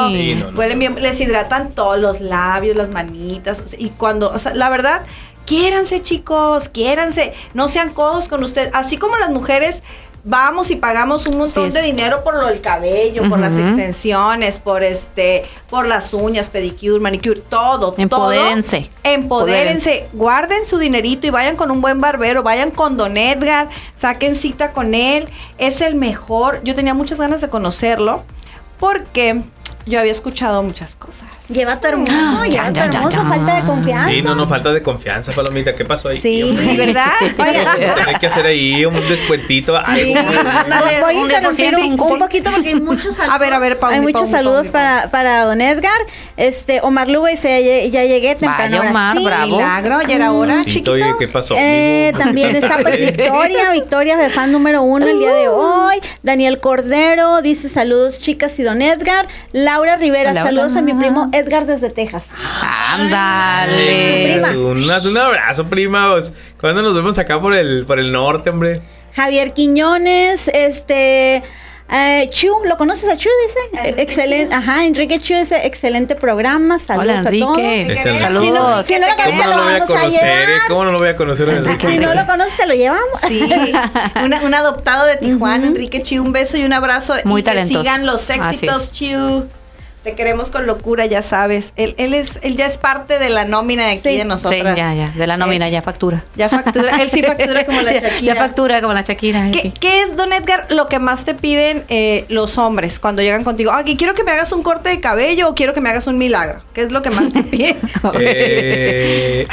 [0.09, 3.63] Sí, no, no, huelen bien, les hidratan todos los labios, las manitas.
[3.79, 5.03] Y cuando, o sea, la verdad,
[5.47, 8.71] quiéranse chicos, quiéranse, no sean codos con ustedes.
[8.75, 9.83] Así como las mujeres
[10.27, 14.83] vamos y pagamos un montón de dinero por lo del cabello, por las extensiones, por
[14.83, 18.91] este, por las uñas, pedicure, manicure, todo, Empodérense.
[19.03, 19.15] todo.
[19.15, 24.35] Empodérense, guarden su dinerito y vayan con un buen barbero, vayan con Don Edgar, saquen
[24.35, 26.61] cita con él, es el mejor.
[26.65, 28.25] Yo tenía muchas ganas de conocerlo
[28.81, 29.43] porque
[29.87, 31.36] yo había escuchado muchas cosas.
[31.49, 34.09] Lleva tu hermoso, Ah, lleva chan, tu chan, hermoso, falta de confianza.
[34.11, 35.75] Sí, no, no, falta de confianza, Palomita.
[35.77, 36.19] ¿Qué pasó ahí?
[36.19, 37.07] Sí, Sí, ¿verdad?
[38.07, 39.77] Hay que hacer ahí un descuentito.
[39.77, 40.15] algo.
[40.15, 43.35] Voy, voy a interrumpir un, un- poquito porque hay muchos saludos.
[43.37, 45.93] A ver, a ver, Pauli, Hay muchos Pauli, saludos Pauli, para, para don Edgar.
[46.37, 48.79] Este, Omar Lugo dice, ya, lle- ya llegué temprano.
[48.79, 49.25] Vaya, Omar, sí.
[49.25, 49.57] bravo.
[49.57, 50.93] Milagro, ya era hora, Sí, chiquito.
[50.93, 51.55] oye, ¿qué pasó?
[51.57, 56.01] Eh, también está pues Victoria, Victoria de fan número uno el día de hoy.
[56.23, 59.27] Daniel Cordero dice saludos chicas y don Edgar.
[59.53, 62.25] Laura Rivera, Hola, saludos a mi primo Edgar desde Texas.
[62.89, 64.41] Ándale.
[64.43, 64.51] prima.
[64.67, 66.11] Un, un abrazo, prima.
[66.13, 68.81] Pues, ¿Cuándo nos vemos acá por el, por el norte, hombre?
[69.15, 71.43] Javier Quiñones, este
[71.89, 73.29] eh, Chu, ¿lo conoces a Chu?
[73.47, 73.81] Dice.
[73.89, 76.79] Enrique Excelente, ajá, Enrique Chu dice excelente programa.
[76.79, 77.59] Saludos Hola, a todos.
[77.59, 77.83] Enrique.
[78.11, 78.87] El- Saludos.
[78.87, 80.11] Si no lo ¿Cómo conoces, no lo a vamos a conocer?
[80.11, 80.61] llevar.
[80.69, 81.89] ¿Cómo no lo voy a conocer a Enrique?
[81.89, 83.21] Si no lo conoces, te lo llevamos.
[83.27, 83.49] Sí,
[84.25, 87.15] una- un adoptado de Tijuana, Enrique Chiu, un beso y un abrazo.
[87.25, 87.81] Muy y que talentoso.
[87.81, 89.45] sigan los éxitos, es.
[90.07, 91.73] Te queremos con locura, ya sabes.
[91.75, 94.15] Él, él es, él ya es parte de la nómina de aquí Sí.
[94.19, 94.77] de Sí, nosotras.
[94.77, 95.11] ya, ya.
[95.11, 96.23] De la nómina, Él ya factura.
[96.37, 98.21] ya factura, él sí factura como la Shakira.
[98.21, 99.51] Ya factura como la Shakira.
[99.51, 99.73] ¿Qué, sí.
[99.81, 103.73] qué es, don Edgar, lo que más te piden eh, los hombres cuando llegan contigo?
[103.75, 106.07] Ah, que quiero que me hagas un corte de cabello o quiero que me hagas
[106.07, 106.61] un milagro.
[106.73, 107.77] ¿Qué es lo que más te piden?
[108.21, 109.45] Eh,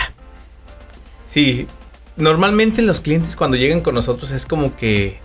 [1.26, 1.66] sí,
[2.16, 5.18] normalmente los clientes cuando llegan con nosotros es como que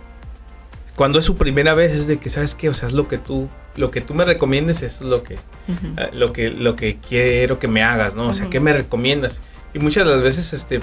[0.95, 3.19] cuando es su primera vez es de que sabes qué, o sea, es lo que
[3.19, 3.47] tú
[3.79, 7.69] lo que tú me recomiendes es lo que eh, lo que lo que quiero que
[7.69, 8.27] me hagas, ¿no?
[8.27, 9.41] O sea, ¿qué me recomiendas?
[9.73, 10.81] Y muchas de las veces este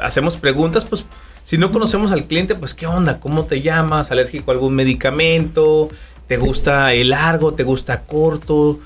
[0.00, 1.04] hacemos preguntas, pues
[1.44, 4.10] si no conocemos al cliente, pues qué onda, ¿cómo te llamas?
[4.12, 5.90] ¿Alérgico a algún medicamento?
[6.26, 7.52] ¿Te gusta el largo?
[7.52, 8.80] ¿Te gusta corto?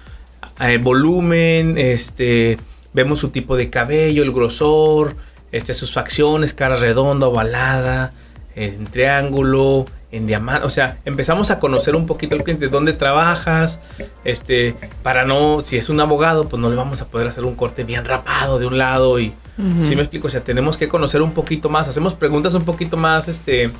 [0.60, 2.56] Eh, volumen, este,
[2.94, 5.14] vemos su tipo de cabello, el grosor,
[5.52, 8.12] este, sus facciones, cara redonda, ovalada,
[8.56, 13.80] en triángulo, en diamante, o sea, empezamos a conocer un poquito al cliente, dónde trabajas,
[14.24, 17.54] este, para no, si es un abogado, pues no le vamos a poder hacer un
[17.54, 19.34] corte bien rapado de un lado y,
[19.80, 22.96] si me explico, o sea, tenemos que conocer un poquito más, hacemos preguntas un poquito
[22.96, 23.70] más, este,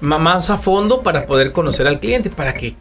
[0.00, 2.74] más a fondo para poder conocer al cliente, para que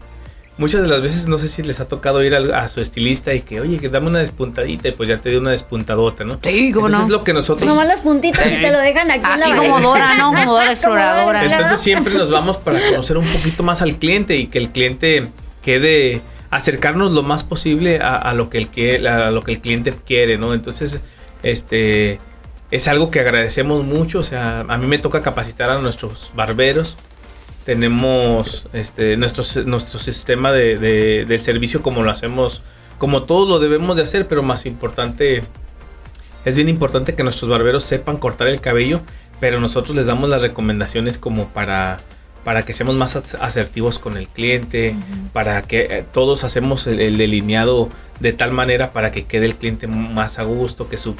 [0.60, 3.41] muchas de las veces no sé si les ha tocado ir a, su estilista y
[3.41, 6.38] que, oye, que dame una despuntadita y pues ya te dio una despuntadota, ¿no?
[6.43, 7.06] Sí, Entonces no.
[7.06, 7.67] es lo que nosotros...
[7.67, 9.80] Nomás las puntitas y te lo dejan aquí en la como.
[9.80, 10.34] Dora, ¿no?
[10.34, 11.39] Como Dora exploradora.
[11.39, 11.62] Como Dora.
[11.62, 15.30] Entonces siempre nos vamos para conocer un poquito más al cliente y que el cliente
[15.63, 19.62] quede acercarnos lo más posible a, a lo que el que a lo que el
[19.62, 20.54] cliente quiere, ¿no?
[20.54, 21.00] Entonces,
[21.41, 22.19] este
[22.72, 26.98] es algo que agradecemos mucho, o sea, a mí me toca capacitar a nuestros barberos.
[27.65, 32.62] Tenemos este nuestro, nuestro sistema de, de- del servicio como lo hacemos,
[32.98, 35.43] como todos lo debemos de hacer, pero más importante
[36.45, 39.02] es bien importante que nuestros barberos sepan cortar el cabello,
[39.39, 42.00] pero nosotros les damos las recomendaciones como para,
[42.43, 44.95] para que seamos más as- asertivos con el cliente,
[45.34, 49.56] para que eh, todos hacemos el, el delineado de tal manera para que quede el
[49.56, 51.15] cliente más a gusto, que su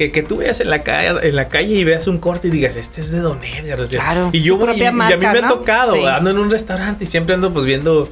[0.00, 2.50] que, que tú veas en la, ca- en la calle y veas un corte y
[2.50, 3.78] digas, este es de Don Edgar.
[3.82, 4.30] o sea, Claro.
[4.32, 6.06] Y yo voy, y, a mí me ha tocado, Sí.
[6.06, 8.10] ando en un restaurante y siempre ando pues viendo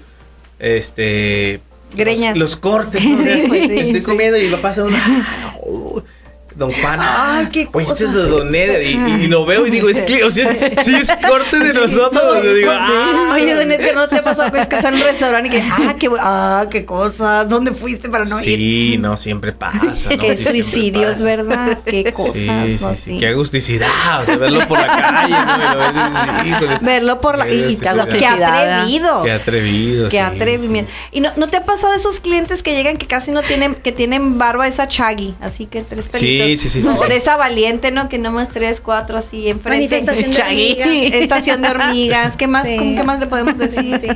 [0.59, 1.62] este
[1.96, 2.37] Greñas.
[2.37, 3.03] Los, los cortes,
[3.48, 6.03] pues sí, estoy comiendo y va pasando una oh,
[6.59, 8.14] Don Juan, Ay, qué oye, este es cosas.
[8.25, 10.53] de Don Eder y, y- y lo veo y digo, es que, o sea,
[10.85, 12.42] sí es corte de nosotros.
[12.42, 14.99] yo digo, ah, Oye, Don Edgar, ¿no te ha pasado que es que estás en
[14.99, 18.44] un restaurante y que, ah, qué, ah, qué cosas, ¿dónde fuiste para no ir?
[18.44, 19.79] sí, no, siempre pasa.
[19.85, 19.94] ¿no?
[19.94, 21.25] Sí, Qué siempre suicidios, pasa.
[21.25, 21.79] ¿verdad?
[21.85, 22.66] Qué cosas, Sí, ¿no?
[22.66, 23.18] sí, sí, Sí.
[23.21, 25.64] qué agusticidad, o sea, verlo por la calle, ¿no?
[25.64, 26.79] Y lo ves y dices, híjole.
[26.83, 27.49] Verlo por la...
[27.49, 28.79] Y, y Qué lo- qué agusticidad.
[28.81, 29.25] atrevidos.
[29.25, 30.05] Qué atrevido.
[30.07, 30.90] Qué sí, atrevimiento.
[31.12, 33.92] ¿Y no, no te ha pasado esos clientes que llegan que casi no tienen, que
[33.92, 35.35] tienen barba esa chaggy?
[35.40, 36.47] Así que tres pelitos.
[36.47, 36.83] Sí, sí, sí,
[37.13, 38.09] esa valiente, ¿no?
[38.09, 39.97] Que nomás tres, cuatro así enfrente.
[39.97, 40.89] Manifestación de hormigas.
[41.15, 42.37] Estación de hormigas.
[42.37, 42.77] ¿Qué más, Sí.
[42.77, 43.99] ¿cómo- ¿qué más le podemos decir?
[44.01, 44.09] Sí.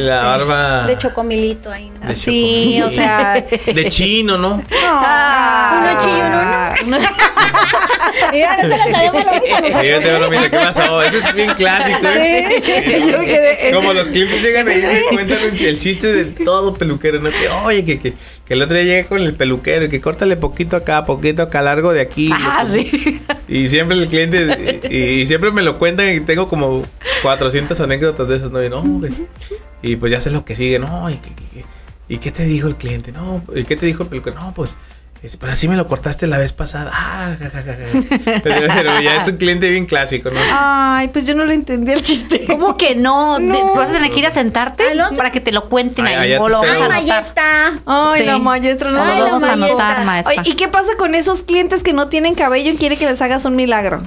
[0.00, 1.90] La barba- De chocomilito ahí.
[2.00, 2.08] ¿no?
[2.08, 3.34] De Sí, o sea...
[3.66, 4.62] De chino, ¿no?
[4.72, 6.98] Ah, Uno chillo, no,
[8.32, 9.80] Mira, no se la.
[9.80, 11.02] Fíjate, ¿qué pasó?
[11.02, 12.62] Eso es bien clásico, ¿eh?
[13.10, 16.74] Yo me quedé- Como los clientes llegan ahí y me cuentan el chiste de todo
[16.74, 17.30] peluquero, ¿no?
[17.30, 18.12] Que, oye, que, que,
[18.44, 21.62] que el otro día llegué con el peluquero y que córtale poquito acá, poquito acá,
[21.62, 22.30] largo de aquí.
[22.32, 23.22] Ah, sí.
[23.48, 26.82] Y siempre el cliente, y, y siempre me lo cuentan y tengo como
[27.22, 28.62] 400 anécdotas de esas, ¿no?
[28.64, 28.82] Y, no.
[29.82, 31.10] Y pues ya sé lo que sigue, ¿no?
[31.10, 31.18] ¿Y
[32.08, 33.12] y qué te dijo el cliente?
[33.12, 34.36] No, ¿y qué te dijo el peluquero?
[34.38, 34.76] No, pues,
[35.24, 36.90] es- pues así me lo cortaste la vez pasada.
[36.92, 38.40] Ah, ja, ja, ja, ja.
[38.42, 40.38] Pero, pero ya es un cliente bien clásico, ¿no?
[40.52, 42.44] Ay, pues yo no le entendí el chiste.
[42.46, 43.38] ¿Cómo que no?
[43.74, 44.84] Vas a tener que ir a sentarte
[45.16, 46.32] para que te lo cuenten Ay, ahí.
[46.32, 46.68] allá o lo Ay,
[47.02, 47.22] anotar.
[47.22, 47.80] está.
[47.86, 48.26] Ay, Sí.
[48.26, 50.04] la maestra no O lo Ay, vamos la a maestra.
[50.04, 50.42] maestra.
[50.44, 53.44] ¿Y qué pasa con esos clientes que no tienen cabello y quiere que les hagas
[53.44, 54.02] un milagro?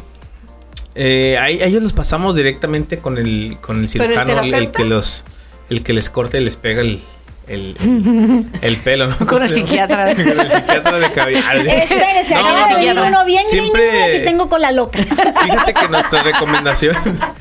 [0.96, 4.54] Eh, a, a ellos los pasamos directamente con el, con el ¿Pero el cirujano, el,
[4.54, 5.24] el que los,
[5.70, 7.02] el que les corta y les pega el,
[7.48, 9.18] el, el- el pelo, ¿no?
[9.26, 10.14] Con el psiquiatra.
[10.16, 11.40] con el psiquiatra de cabello.
[11.40, 13.06] Espérese, No, acaba de no, venir no.
[13.06, 15.00] uno bien Siempre- gringo y tengo con la loca.
[15.00, 16.96] Fíjate que nuestra recomendación,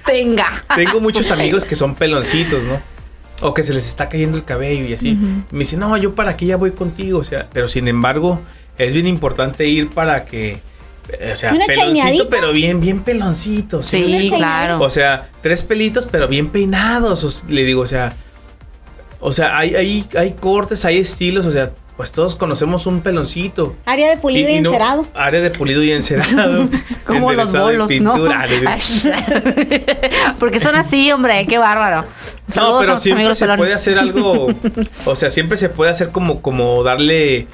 [0.06, 0.64] Venga.
[0.74, 2.80] tengo muchos amigos que son peloncitos, ¿no?
[3.42, 5.18] O que se les está cayendo el cabello y así.
[5.50, 7.18] Me dicen, no, yo para aquí ya voy contigo.
[7.18, 8.40] O sea, pero sin embargo,
[8.78, 10.58] es bien importante ir para que.
[11.10, 13.82] eh, O sea, ¿Una peloncito, pero bien, bien peloncito.
[13.82, 14.80] ¿sí claro.
[14.80, 17.24] O sea, tres pelitos, pero bien peinados.
[17.24, 18.14] o le digo, o sea.
[19.28, 21.46] O sea, hay, hay, hay cortes, hay estilos.
[21.46, 23.74] O sea, pues todos conocemos un peloncito.
[23.84, 25.04] Área de pulido y, no- encerado.
[25.14, 26.68] área de pulido y encerado.
[27.04, 28.46] Como los bolos, pintura.
[28.46, 28.70] ¿no?
[30.38, 32.02] Porque son así, hombre, qué bárbaro.
[32.48, 33.58] No, Saludos pero siempre se pelones.
[33.58, 34.46] puede hacer algo.
[35.04, 37.48] o sea, siempre se puede hacer como, como darle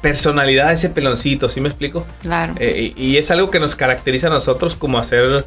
[0.00, 2.06] personalidad a ese peloncito, ¿sí me explico?
[2.22, 2.54] Claro.
[2.60, 5.44] Eh, y es algo que nos caracteriza a nosotros como hacer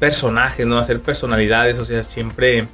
[0.00, 0.78] personajes, ¿no?
[0.80, 2.66] Hacer personalidades, o sea, siempre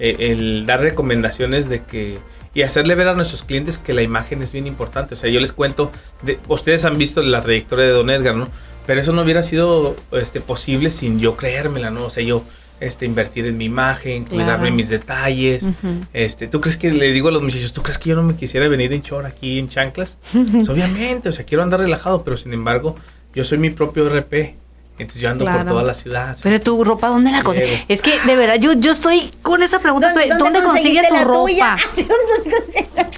[0.00, 2.18] eh, el dar recomendaciones de que...
[2.52, 5.14] Y hacerle ver a nuestros clientes que la imagen es bien importante.
[5.14, 8.48] O sea, yo les cuento, de, ustedes han visto la trayectoria de Don Edgar, ¿no?
[8.86, 12.06] Pero eso no hubiera sido este, posible sin yo creérmela, ¿no?
[12.06, 12.42] O sea, yo
[12.80, 14.36] este, invertir en mi imagen, Claro.
[14.42, 15.64] cuidarme mis detalles.
[16.12, 18.34] Este, ¿tú crees que le digo a los muchachos, ¿tú crees que yo no me
[18.34, 20.18] quisiera venir en short aquí en chanclas?
[20.50, 22.96] Pues, obviamente, o sea, quiero andar relajado, pero sin embargo,
[23.32, 24.56] yo soy mi propio RP.
[25.00, 26.36] Entonces yo ando por toda la ciudad.
[26.42, 27.84] Pero tu ropa, ¿dónde la consigues?
[27.88, 30.12] Es que de verdad, yo, yo estoy con esa pregunta.
[30.12, 31.76] ¿Dónde, dónde ¿Dónde, consigues tu ropa?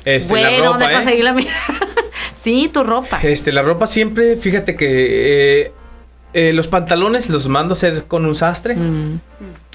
[0.05, 0.97] Este, bueno, la ropa, ¿dónde ¿eh?
[0.97, 1.53] conseguí la mía?
[2.43, 3.21] sí, tu ropa.
[3.23, 5.73] Este, la ropa siempre, fíjate que eh,
[6.35, 8.75] eh, los pantalones los mando a hacer con un sastre.
[8.75, 9.21] Mm.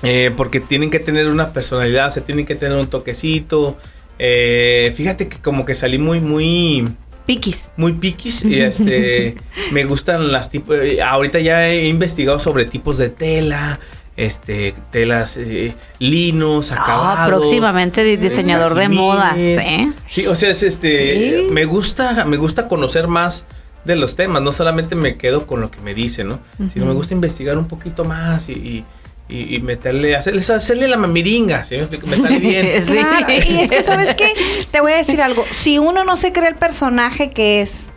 [0.04, 3.78] eh, porque tienen que tener una personalidad, o sea, tienen que tener un toquecito.
[4.20, 6.88] Eh, fíjate que como que salí muy, muy,
[7.28, 7.72] Piquis.
[7.78, 8.44] muy piquis.
[8.46, 9.36] y este,
[9.72, 10.76] me gustan las tipos.
[10.82, 13.80] eh, ahorita ya he investigado sobre tipos de tela,
[14.16, 17.28] este, telas, eh, linos, Ah, acabados.
[17.28, 19.92] próximamente di- diseñador de modas, ¿eh?
[20.10, 21.54] Sí, o sea, es este, Sí.
[21.54, 23.46] me gusta, me gusta conocer más
[23.86, 26.40] de los temas, no solamente me quedo con lo que me dicen, ¿no?
[26.74, 28.86] Sino me gusta investigar un poquito más y, y,
[29.30, 32.08] y- y meterle, hacerle, hacerle la mamiringa, ¿sí me explico?
[32.08, 32.84] Me sale bien.
[32.86, 32.94] Sí.
[32.94, 34.34] Claro, y es que, ¿sabes qué?
[34.72, 35.46] Te voy a decir algo.
[35.52, 37.90] Si uno no se cree el personaje que es,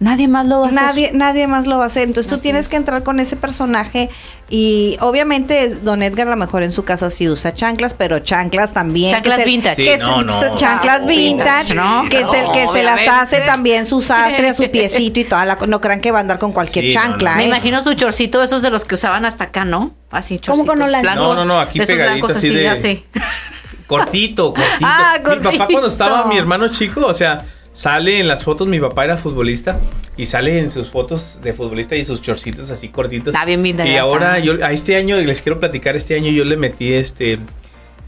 [0.00, 0.80] Nadie más lo va a hacer.
[0.82, 2.04] nadie, nadie más lo va a hacer.
[2.04, 2.68] Entonces tú tienes es.
[2.68, 4.08] que entrar con ese personaje
[4.48, 8.72] y obviamente Don Edgar a lo mejor en su casa sí usa chanclas, pero chanclas
[8.72, 9.10] también.
[9.12, 9.74] Chanclas que vintage.
[9.76, 10.56] Sí, que es- no, no.
[10.56, 11.74] Chanclas vintage,
[12.10, 15.44] que, se, no, que se las hace también su sastre a su piecito y toda
[15.44, 15.58] la...
[15.66, 17.36] No crean que va a andar con cualquier Sí, chancla, no.
[17.38, 17.48] Me ¿eh?
[17.48, 19.96] imagino su chorcito, esos de los que usaban hasta acá, ¿no?
[20.12, 21.12] Así ¿Cómo chorcitos con Holanda?
[21.14, 21.34] blancos.
[21.38, 23.04] No, no, no, aquí de pegadito, blancos así de- así.
[23.86, 24.76] Cortito, cortito.
[24.82, 25.66] Ah, Mi papá cortito.
[25.72, 27.44] cuando estaba mi hermano chico, o sea,
[27.78, 29.78] sale en las fotos, mi papá era futbolista
[30.16, 33.32] y sale en sus fotos de futbolista y sus chorcitos así cortitos.
[33.32, 34.02] Está bien vintage, Y está.
[34.02, 37.38] ahora yo a este año les quiero platicar, este año yo le metí este eh,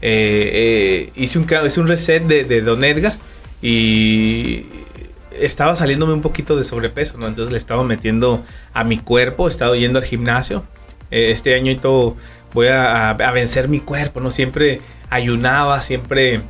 [0.01, 3.13] eh, hice un hice un reset de, de Don Edgar
[3.61, 4.65] y
[5.39, 7.27] estaba saliéndome un poquito de sobrepeso, ¿no?
[7.27, 10.65] Entonces le estaba metiendo a mi cuerpo, he estado yendo al gimnasio.
[11.11, 12.17] Eh, este año y todo
[12.53, 14.31] voy a vencer mi cuerpo, ¿no?
[14.31, 16.41] Siempre ayunaba, siempre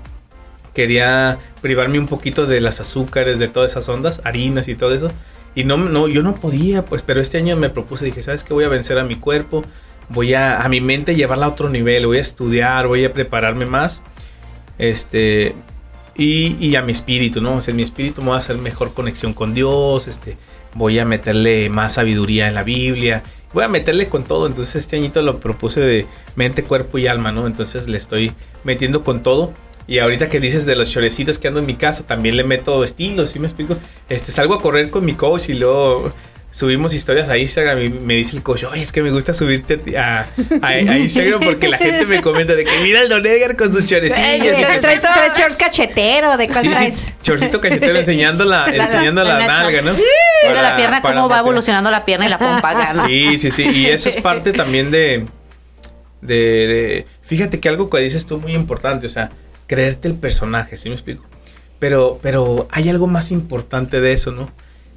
[0.74, 5.12] quería privarme un poquito de las azúcares, de todas esas ondas, harinas y todo eso.
[5.56, 8.54] Y no, no, yo no podía, pues, pero este año me propuse, dije, ¿sabes qué?
[8.54, 9.64] Voy a vencer a mi cuerpo,
[10.10, 13.66] voy a, a mi mente llevarla a otro nivel, voy a estudiar, voy a prepararme
[13.66, 14.02] más.
[14.78, 15.54] Este,
[16.16, 17.56] y, y a mi espíritu, ¿no?
[17.56, 20.38] O en mi espíritu me voy a hacer mejor conexión con Dios, este,
[20.74, 24.48] voy a meterle más sabiduría en la Biblia, voy a meterle con todo.
[24.48, 27.48] Entonces este añito lo propuse de mente, cuerpo y alma, ¿no?
[27.48, 28.32] Entonces le estoy
[28.64, 29.54] metiendo con todo.
[29.92, 32.82] Y ahorita que dices de los chorecitos que ando en mi casa, también le meto
[32.86, 33.78] estilos, ¿sí me explico?
[34.08, 36.14] Este, salgo a correr con mi coach y luego
[36.50, 39.98] subimos historias a Instagram y me dice el coach, oye, es que me gusta subirte
[39.98, 40.28] a,
[40.62, 43.72] a, a Instagram porque la gente me comenta de que mira el Don Edgar con
[43.74, 44.58] sus chorecillos.
[44.58, 45.02] que Traes,
[45.38, 49.92] shorts cachetero, ¿de cuál Sí, chorcito cachetero enseñando la, La- enseñando la, la nalga, ¿no?
[49.94, 53.06] Mira la Para- pierna, para cómo va evolucionando la pierna y la pompa ¿no?
[53.08, 53.64] Sí, sí, sí.
[53.64, 55.26] Y eso es parte también de,
[56.22, 59.30] de, de- Fíjate que algo que dices tú muy importante, o sea,
[59.72, 61.24] creerte el personaje, ¿sí me explico?
[61.80, 64.50] Pero, pero hay algo más importante de eso, ¿no?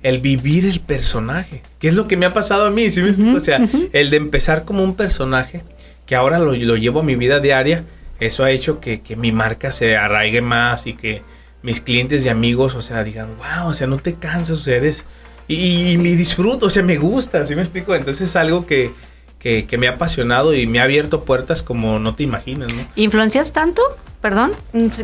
[0.02, 1.62] El vivir el personaje.
[1.78, 3.37] Que es lo que me ha pasado a mí, ¿sí me explico?
[3.37, 3.60] O sea,
[3.92, 5.62] el de empezar como un personaje,
[6.06, 7.84] que ahora lo, lo llevo a mi vida diaria,
[8.18, 11.22] eso ha hecho que, que mi marca se arraigue más y que
[11.62, 14.74] mis clientes y amigos, o sea, digan, wow, o sea, no te cansas, o sea,
[14.74, 15.04] eres...
[15.46, 17.94] Y, y me disfruto, o sea, me gusta, ¿sí me explico?
[17.94, 18.90] Entonces es algo que,
[19.38, 22.84] que, que me ha apasionado y me ha abierto puertas como no te imaginas, ¿no?
[22.96, 23.80] ¿Influencias tanto?
[24.24, 24.52] Perdón.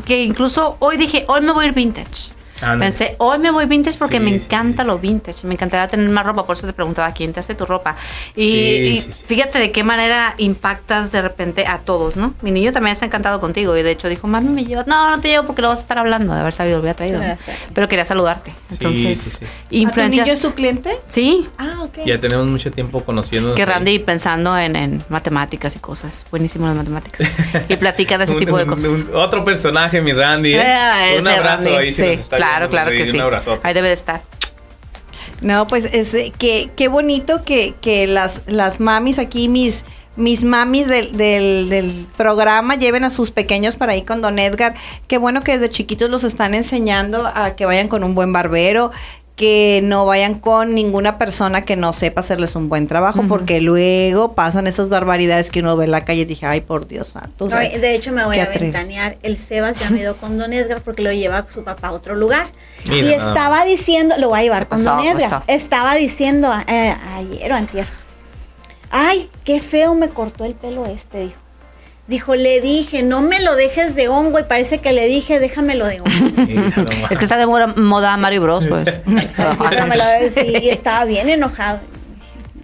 [0.07, 2.33] Que incluso hoy dije, hoy me voy a ir vintage.
[2.61, 2.91] Ándale.
[2.93, 4.87] Pensé, hoy me voy vintage porque Sí, me encanta sí.
[4.89, 5.47] lo vintage.
[5.47, 7.97] Me encantaría tener más ropa, por eso te preguntaba quién te hace tu ropa.
[8.37, 9.25] Y, Sí, y sí, sí.
[9.27, 12.35] fíjate de qué manera impactas de repente a todos, ¿no?
[12.43, 14.87] Mi niño también está encantado contigo y de hecho dijo, mami, me llevas.
[14.87, 16.97] No, no te llevo porque lo vas a estar hablando, de haber sabido, lo hubiera
[16.97, 17.19] traído.
[17.19, 17.25] ¿no?
[17.25, 17.57] Gracias.
[17.75, 18.51] Pero quería saludarte.
[18.69, 19.45] Sí, Entonces, sí, sí.
[19.45, 20.25] ¿A tu influencias.
[20.27, 20.97] niño es su cliente?
[21.09, 21.99] Sí, Ah, ok.
[22.07, 23.55] Ya tenemos mucho tiempo conociendo.
[23.55, 26.27] que Randy pensando en, en matemáticas y cosas.
[26.31, 27.29] Buenísimo las matemáticas.
[27.69, 28.91] Y platica de ese tipo de cosas.
[29.15, 30.55] otro personaje, mi Randy.
[30.55, 30.61] ¿eh?
[30.63, 33.19] Eh, un abrazo Randy, ahí si sí, nos está Claro, viendo, claro que sí.
[33.19, 33.61] Un.
[33.63, 34.23] Ahí debe de estar.
[35.41, 39.85] No, pues es eh, que qué bonito que, que las, las mamis aquí, mis,
[40.17, 44.75] mis mamis del, del, del programa, lleven a sus pequeños para ahí con Don Edgar.
[45.09, 48.91] Qué bueno que desde chiquitos los están enseñando a que vayan con un buen barbero,
[49.41, 54.35] que no vayan con ninguna persona que no sepa hacerles un buen trabajo, porque luego
[54.35, 57.47] pasan esas barbaridades que uno ve en la calle y dije, ay, por Dios santo.
[57.47, 59.17] o No, sea, de hecho, me voy a ventanear.
[59.23, 62.17] El Sebas ya me dio con Don Edgar porque lo lleva su papá a otro
[62.17, 62.49] lugar.
[62.85, 64.97] Mira, y estaba diciendo, lo voy a llevar ¿Qué con pasó?
[64.97, 65.31] Don ¿Qué Edgar.
[65.31, 65.45] pasó?
[65.47, 67.87] Estaba diciendo eh, ayer o antier.
[68.91, 71.39] Ay, qué feo me cortó el pelo este, dijo.
[72.11, 74.41] Dijo, le dije, no me lo dejes de hongo.
[74.41, 76.11] Y parece que le dije, déjamelo de hongo.
[77.09, 78.89] Es que está de moda, moda Mario Bros, pues.
[80.35, 81.79] Sí, y estaba bien enojado.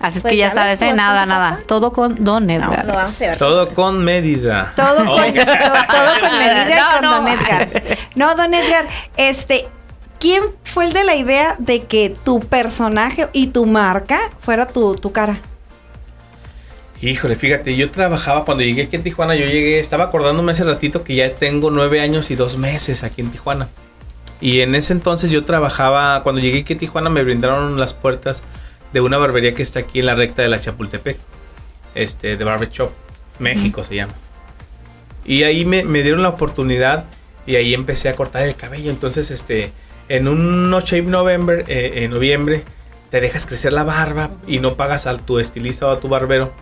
[0.01, 0.92] Así es Pues que ya ya sabes, ¿eh?
[0.92, 1.61] nada, nada.
[1.66, 2.84] Todo con Don No, Edgar.
[2.86, 3.36] lo vamos a llevar.
[3.38, 4.72] Todo con medida.
[4.76, 7.11] Todo con, to- todo con medida y No, con no.
[7.14, 7.68] Don Edgar.
[8.16, 8.84] No, Don Edgar,
[9.16, 9.66] este,
[10.18, 14.97] ¿quién fue el de la idea de que tu personaje y tu marca fuera tu,
[14.97, 15.38] tu cara?
[17.03, 21.05] Híjole, fíjate, yo trabajaba cuando llegué aquí a Tijuana, yo llegué, estaba acordándome hace ratito
[21.05, 23.68] que ya tengo nueve años y dos meses aquí en Tijuana.
[24.40, 28.42] Y en ese entonces yo trabajaba, cuando llegué aquí a Tijuana me brindaron las puertas
[28.92, 31.18] de una barbería que está aquí en la recta de la Chapultepec,
[31.94, 32.90] este, de Barber Shop,
[33.38, 34.14] México se llama.
[35.24, 37.05] Y ahí me, me dieron la oportunidad
[37.47, 38.90] y ahí empecé a cortar el cabello.
[38.90, 39.70] Entonces, este,
[40.09, 42.62] en un No Shave November, eh, en noviembre,
[43.11, 46.53] te dejas crecer la barba y no pagas a tu estilista o a tu barbero.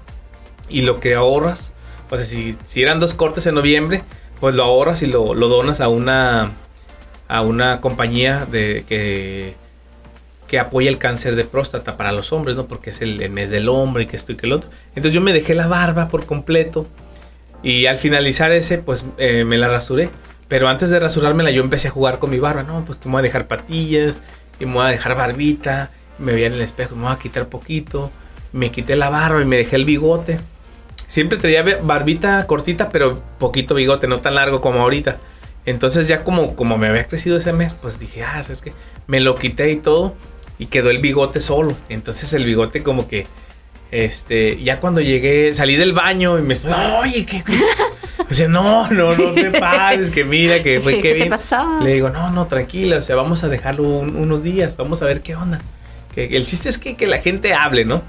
[0.69, 1.73] Y lo que ahorras,
[2.11, 4.03] o sea, si, si eran dos cortes en noviembre,
[4.41, 6.53] pues lo ahorras y lo, lo donas a una,
[7.29, 9.55] a una compañía de que,
[10.47, 12.67] que apoya el cáncer de próstata para los hombres, ¿no?
[12.67, 14.71] Porque es el, el mes del hombre y que esto y que el otro.
[14.91, 16.87] Entonces yo me dejé la barba por completo.
[17.63, 20.11] Y al finalizar ese, pues eh, me la rasuré.
[20.49, 22.63] Pero antes de rasurármela, yo empecé a jugar con mi barba.
[22.63, 24.17] No, pues que me voy a dejar patillas,
[24.61, 25.91] y me voy a dejar barbita.
[26.19, 28.11] Me veía en el espejo, me voy a quitar poquito.
[28.53, 30.39] Me quité la barba y me dejé el bigote.
[31.15, 35.19] Siempre tenía barbita cortita, pero poquito bigote, no tan largo como ahorita.
[35.65, 38.73] Entonces ya como, como me había crecido ese mes, pues dije, ah, ¿sabes qué?
[39.07, 40.17] Me lo quité y todo.
[40.59, 41.77] Y quedó el bigote solo.
[41.89, 43.29] Entonces el bigote como que...
[43.93, 46.57] Este, ya cuando llegué, salí del baño y me
[47.01, 47.45] oye, ¿qué?
[47.45, 47.61] qué?".
[48.29, 51.79] O sea, no, no, no te pases, que mira, que fue ¿Qué que pasó?
[51.81, 55.05] Le digo, no, no, tranquila, o sea, vamos a dejarlo un- unos días, vamos a
[55.05, 55.61] ver qué onda.
[56.13, 58.03] Que, el chiste es que, que la gente hable, ¿no?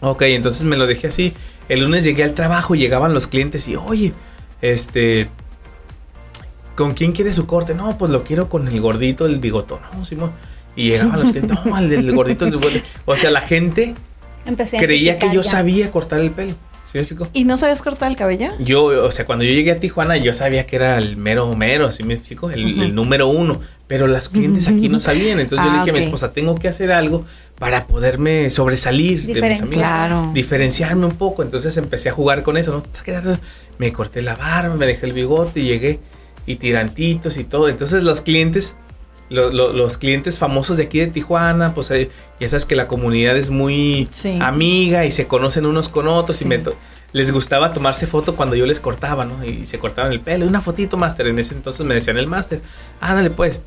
[0.00, 1.32] Ok, entonces me lo dejé así.
[1.68, 4.12] El lunes llegué al trabajo y llegaban los clientes y, oye,
[4.62, 5.28] este,
[6.74, 7.74] ¿con quién quiere su corte?
[7.74, 9.80] No, pues lo quiero con el gordito del bigotón.
[9.96, 10.32] No, Simón.
[10.76, 12.82] Y llegaban los clientes, no, el gordito del bigotón.
[13.04, 13.94] O sea, la gente
[14.44, 15.50] Empecé creía que yo ya.
[15.50, 16.54] sabía cortar el pelo.
[17.04, 17.28] ¿Sí me explico?
[17.32, 18.48] ¿Y no sabías cortar el cabello?
[18.58, 21.90] Yo, o sea, cuando yo llegué a Tijuana, yo sabía que era el mero mero,
[21.90, 22.50] ¿sí me explico?
[22.50, 23.60] El, el número uno.
[23.86, 25.38] Pero las clientes aquí no sabían.
[25.38, 27.24] Entonces yo Ah, le dije a mi esposa, tengo que hacer algo
[27.58, 29.78] para poderme sobresalir de mis amigos.
[29.78, 30.30] Claro.
[30.34, 31.42] Diferenciarme un poco.
[31.44, 32.82] Entonces empecé a jugar con eso, ¿no?
[33.78, 36.00] Me corté la barba, me dejé el bigote y llegué.
[36.46, 37.68] Y tirantitos y todo.
[37.68, 38.76] Entonces los clientes,
[39.28, 42.10] lo- lo- los clientes famosos de aquí de Tijuana, pues eh,
[42.40, 44.38] ya sabes que la comunidad es muy Sí.
[44.40, 46.60] amiga y se conocen unos con otros y me
[47.12, 49.42] les gustaba tomarse foto cuando yo les cortaba, ¿no?
[49.44, 52.60] Y se cortaban el pelo, una fotito máster, en ese entonces me decían el máster,
[53.00, 53.60] ándale pues.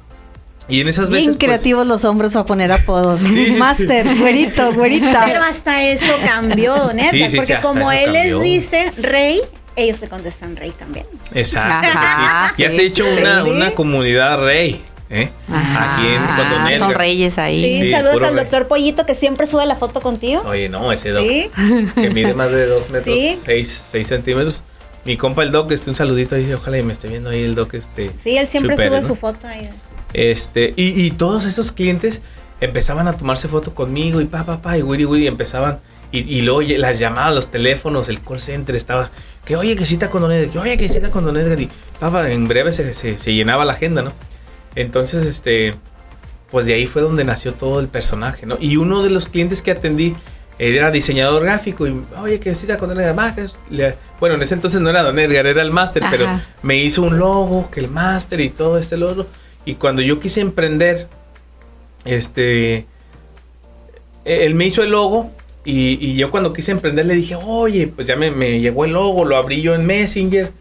[0.68, 1.26] Y en esas veces...
[1.26, 3.20] Bien pues, creativos los hombres para poner apodos.
[3.22, 3.56] Sí.
[3.58, 5.24] Master, güerito, güerita.
[5.26, 8.40] Pero hasta eso cambió, Sí, sí, porque hasta como eso él cambió.
[8.40, 9.42] les dice rey,
[9.76, 11.08] ellos le contestan rey también.
[11.34, 12.62] Exacto, Ajá, sí.
[12.62, 12.76] Ya sí.
[12.76, 15.32] se ha hecho una, una comunidad rey, ¿eh?
[15.52, 16.80] Ajá, Aquí en con Don Edgar.
[16.80, 17.62] Son reyes ahí.
[17.64, 18.44] Sí, Sí, saludos al rey.
[18.44, 20.44] doctor Pollito que siempre sube la foto contigo.
[20.46, 21.50] Oye, no, ese doc Sí.
[21.96, 23.38] que mide más de dos metros, Sí.
[23.44, 24.64] seis, seis centímetros.
[25.06, 27.56] Mi compa el doc, este, un saludito ahí, ojalá y me esté viendo ahí el
[27.56, 28.12] doc, este.
[28.22, 29.08] Sí, él siempre supere, sube ¿no?
[29.08, 29.70] su foto ahí.
[30.14, 32.22] Este, y, y todos esos clientes
[32.62, 35.80] empezaban a tomarse foto conmigo y pa, pa, pa, y Willy, Willy empezaban.
[36.12, 39.12] Y, y luego las llamadas, los teléfonos, el call center estaba.
[39.46, 41.60] Que oye, que cita con Don Edgar, que oye, que cita con Don Edgar.
[41.62, 44.12] Y pa, pa, en breve se, se- se llenaba la agenda, ¿no?
[44.76, 45.76] Entonces, este.
[46.52, 48.58] Pues de ahí fue donde nació todo el personaje, ¿no?
[48.60, 50.16] Y uno de los clientes que atendí
[50.60, 53.16] eh, era diseñador gráfico y, oye, que cita con Don Edgar.
[54.20, 56.28] Bueno, en ese entonces no era Don Edgar, era el máster, pero
[56.64, 59.28] me hizo un logo, que el máster y todo este logo.
[59.64, 61.08] Y cuando yo quise emprender,
[62.04, 62.86] este,
[64.26, 65.32] él me hizo el logo
[65.64, 68.92] y, y yo cuando quise emprender le dije, oye, pues ya me, me llegó el
[68.92, 70.52] logo, lo abrí yo en Messenger.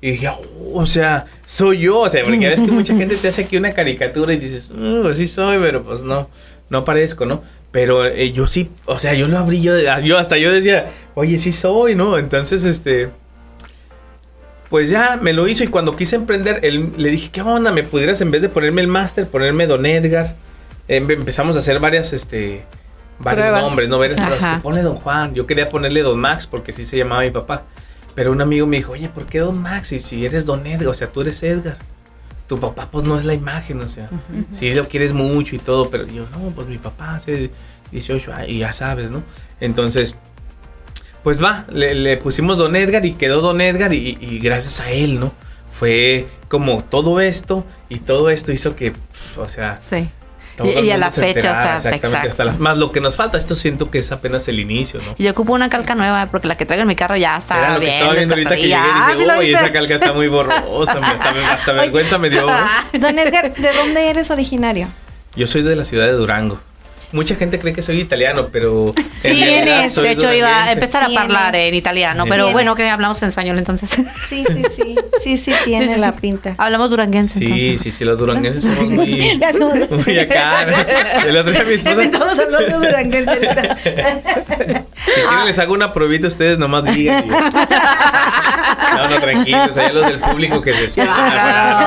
[0.00, 2.00] Y dije, "Oh, o sea, soy yo.
[2.00, 5.02] O sea, porque ves que mucha gente te hace aquí una caricatura y dices, "Mm,
[5.02, 6.28] pues sí soy, pero pues no,
[6.70, 7.42] no parezco, ¿no?
[7.70, 11.36] Pero eh, yo sí, o sea, yo lo abrí, yo, yo hasta yo decía, oye,
[11.38, 12.16] sí soy, ¿no?
[12.16, 13.10] Entonces, este,
[14.70, 17.72] pues ya me lo hizo y cuando quise emprender, él, le dije, ¿qué onda?
[17.72, 20.34] ¿Me pudieras en vez de ponerme el máster, ponerme Don Edgar?
[20.88, 22.62] Em- empezamos a hacer varias, este,
[23.18, 23.62] varios Pruebas.
[23.62, 23.98] nombres, ¿no?
[23.98, 24.20] Varias.
[24.20, 25.34] Que ponle Don Juan.
[25.34, 27.64] Yo quería ponerle Don Max porque así se llamaba mi papá.
[28.18, 29.92] Pero un amigo me dijo, oye, ¿por qué Don Max?
[29.92, 31.78] Y si eres Don Edgar, o sea, tú eres Edgar.
[32.48, 34.10] Tu papá, pues no es la imagen, o sea,
[34.58, 37.52] sí lo quieres mucho y todo, pero yo, no, pues mi papá hace
[37.92, 39.22] 18 años y ya sabes, ¿no?
[39.60, 40.16] Entonces,
[41.22, 44.90] pues va, le, le pusimos Don Edgar y quedó Don Edgar y, y gracias a
[44.90, 45.30] él, ¿no?
[45.70, 50.08] Fue como todo esto y todo esto hizo que, pf, o sea, Sí.
[50.58, 52.28] Todo Y- y a la fecha, o sea, exactamente, exacto.
[52.28, 55.14] hasta las- más lo que nos falta, esto siento que es apenas el inicio, ¿no?
[55.16, 57.58] Y Yo ocupo una calca nueva porque la que traigo en mi carro ya está
[57.58, 57.96] Era lo que bien.
[57.98, 58.72] estaba viendo ahorita que llegué y.
[58.74, 62.46] Ah, dije, ¿sí lo uy, esa calca está muy borrosa, hasta, hasta vergüenza me dio.
[62.92, 64.88] Don Edgar, ¿de dónde eres originario?
[65.36, 66.60] Yo soy de la ciudad de Durango.
[67.12, 69.94] Mucha gente cree que soy italiano, pero Sí, en realidad tienes.
[69.94, 72.52] soy de hecho, iba a empezar a hablar en italiano, pero Tienes.
[72.52, 73.90] bueno, que hablamos en español entonces.
[74.28, 74.96] Sí, sí, sí.
[75.22, 76.14] Sí, sí, tiene Sí, sí, la sí.
[76.20, 76.54] pinta.
[76.58, 77.38] Hablamos duranguense.
[77.38, 77.80] Sí, entonces.
[77.82, 79.40] sí, sí, los duranguenses somos muy,
[79.90, 80.66] muy acá.
[80.66, 81.28] ¿no?
[81.28, 83.76] El otro día mi esposa, Estamos hablando de duranguense ahorita.
[83.82, 87.24] si quieren les hago una probita, ustedes nomás digan.
[87.26, 87.28] y-
[88.96, 91.16] No, no, tranquilos, allá los del público que se esperan.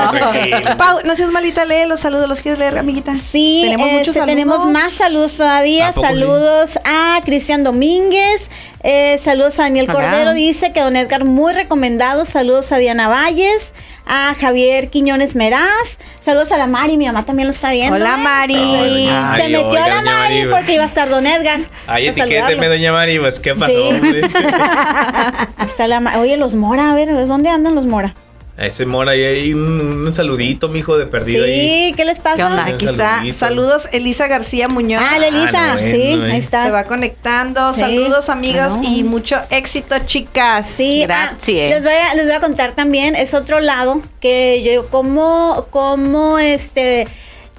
[0.04, 0.62] No, tranquilos.
[0.76, 2.28] Pau, no seas malita, lee los saludos.
[2.28, 3.14] ¿Los quieres leer, amiguita?
[3.30, 4.26] Sí, tenemos este, muchos saludos.
[4.34, 5.88] tenemos más saludos todavía.
[5.88, 6.12] ¿A poco sí?
[6.14, 8.48] Saludos a Cristian Domínguez.
[8.82, 9.94] eh, saludos a Daniel Acá.
[9.94, 10.34] Cordero.
[10.34, 12.24] Dice que Don Edgar muy recomendado.
[12.24, 13.72] Saludos a Diana Valles.
[14.04, 15.98] A Javier Quiñones Meraz.
[16.24, 16.96] Saludos a la Mari.
[16.96, 17.94] Mi mamá también lo está viendo.
[17.94, 18.18] Hola, ¿eh?
[18.18, 18.54] Mari.
[18.56, 21.60] Ay, Se metió oiga, a la Mari porque iba a estar Don Edgar.
[21.86, 23.98] Ay, etiquéteme, doña Mari, pues, ¿qué pasó, Sí.
[25.66, 28.14] está la Ma- Oye, los Mora, a ver, ¿dónde andan los Mora?
[28.54, 31.88] A ese mora ahí hay un, un saludito, mijo, de perdido ahí.
[31.88, 32.36] Sí, ¿qué les pasa?
[32.36, 32.66] ¿Qué onda?
[32.66, 33.22] Aquí está.
[33.32, 35.02] Saludos, Elisa García Muñoz.
[35.02, 36.36] Ah, la Elisa, Ah, no, sí, ahí eh.
[36.36, 36.64] está.
[36.64, 37.72] Se va conectando.
[37.72, 37.80] Sí.
[37.80, 40.66] Saludos, amigos, y mucho éxito, chicas.
[40.68, 41.70] Sí, ah, Gracias.
[41.70, 46.38] les, voy a, les voy a contar también, es otro lado que yo, cómo, cómo
[46.38, 47.08] este,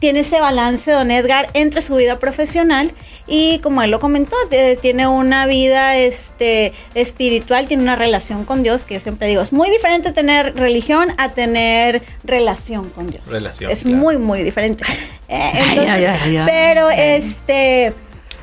[0.03, 2.91] tiene ese balance don Edgar entre su vida profesional
[3.25, 4.35] y como él lo comentó,
[4.81, 9.53] tiene una vida este, espiritual, tiene una relación con Dios, que yo siempre digo, es
[9.53, 13.25] muy diferente tener religión a tener relación con Dios.
[13.27, 13.97] Relación, Es claro.
[13.97, 14.83] muy, muy diferente.
[15.29, 16.45] Eh, Ay, entonces, ay, ay, ay.
[16.45, 17.93] pero este,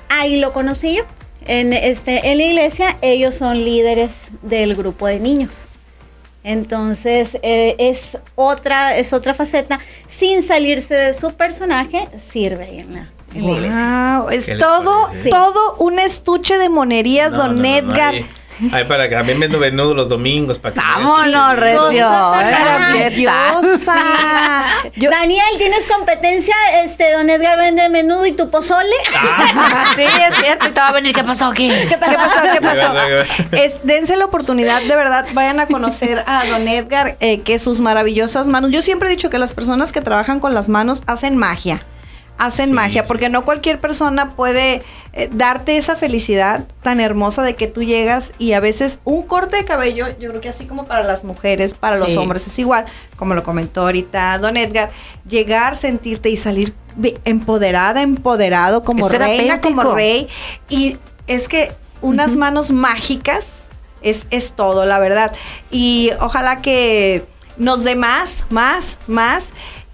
[0.08, 1.04] ahí lo conocí yo.
[1.46, 4.10] En, este, en la iglesia ellos son líderes
[4.42, 5.66] del grupo de niños.
[6.42, 9.78] Entonces eh, es otra es otra faceta
[10.08, 14.18] sin salirse de su personaje sirve ahí en la, en la iglesia.
[14.20, 17.74] Wow, es ¿Qué les todo, todo un estuche de monerías, No, don no, no, no,
[17.76, 18.14] Edgar.
[18.72, 22.10] Ahí para que también vendo venudo los domingos para que Vámonos, recio.
[22.10, 23.94] Maravillosa.
[24.96, 26.54] Yo- Daniel, ¿tienes competencia?
[26.84, 28.88] Este, don Edgar vende menudo y tu pozole.
[29.96, 30.66] sí, es cierto.
[30.66, 31.14] Y te va a venir.
[31.14, 31.68] ¿Qué pasó aquí?
[31.68, 32.14] ¿Qué ¿Qué pasó?
[32.16, 32.42] pasó?
[32.52, 32.94] ¿Qué pasó?
[32.94, 33.58] Va.
[33.58, 37.80] Es, dense la oportunidad, de verdad, vayan a conocer a don Edgar, eh, que sus
[37.80, 38.70] maravillosas manos.
[38.70, 41.82] Yo siempre he dicho que las personas que trabajan con las manos hacen magia.
[42.40, 43.08] Hacen Sí, magia, sí.
[43.08, 44.82] porque no cualquier persona puede
[45.12, 49.56] eh, darte esa felicidad tan hermosa de que tú llegas y a veces un corte
[49.56, 52.16] de cabello, yo creo que así como para las mujeres, para los Sí.
[52.16, 52.86] hombres es igual,
[53.16, 54.90] como lo comentó ahorita don Edgar,
[55.28, 56.74] llegar, sentirte y salir
[57.24, 60.28] empoderada, empoderado, como Es reina, como rey.
[60.68, 63.64] Y es que unas manos mágicas
[64.02, 65.32] es, es todo, la verdad.
[65.70, 67.24] Y ojalá que
[67.58, 69.44] nos dé más, más, más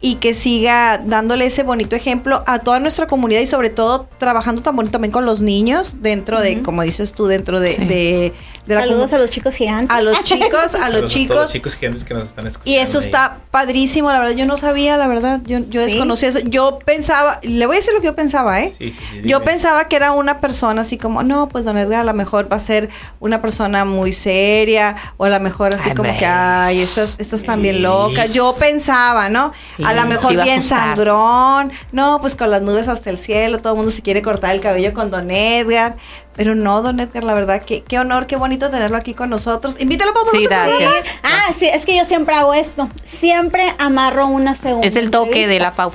[0.01, 4.61] y que siga dándole ese bonito ejemplo a toda nuestra comunidad y sobre todo trabajando
[4.63, 7.85] tan bonito también con los niños dentro de, como dices tú, dentro de, Sí.
[7.87, 8.33] de,
[8.67, 9.97] de la Saludos a los chicos gigantes.
[9.97, 11.37] a los chicos, a los chicos.
[11.37, 12.71] los chicos gigantes que nos están escuchando.
[12.71, 13.05] Y eso ahí.
[13.05, 14.35] está padrísimo, la verdad.
[14.35, 15.41] Yo no sabía, la verdad.
[15.45, 15.89] Yo, yo Sí.
[15.91, 16.41] desconocía eso.
[16.41, 18.73] Yo pensaba, le voy a decir lo que yo pensaba, ¿eh?
[18.77, 22.01] Sí, sí, sí, yo pensaba que era una persona así como, no, pues don Edgar
[22.01, 22.89] a lo mejor va a ser
[23.21, 27.41] una persona muy seria, o a lo mejor así Ay, como que, ay, estas, estas
[27.41, 28.33] están bien locas.
[28.35, 29.53] Yo pensaba, ¿no?
[29.85, 33.75] a lo mejor a bien sangrón, no, pues con las nubes hasta el cielo, todo
[33.75, 35.97] el mundo se quiere cortar el cabello con don Edgar.
[36.37, 39.77] Pero no, don Edgar, la verdad, qué, qué honor, qué bonito tenerlo aquí con nosotros.
[39.79, 41.07] Invítalo para Sí, gracias.
[41.23, 42.89] Ah, sí, es que yo siempre hago esto.
[43.05, 44.87] Siempre amarro una segunda.
[44.87, 45.93] Es el toque de la Pau.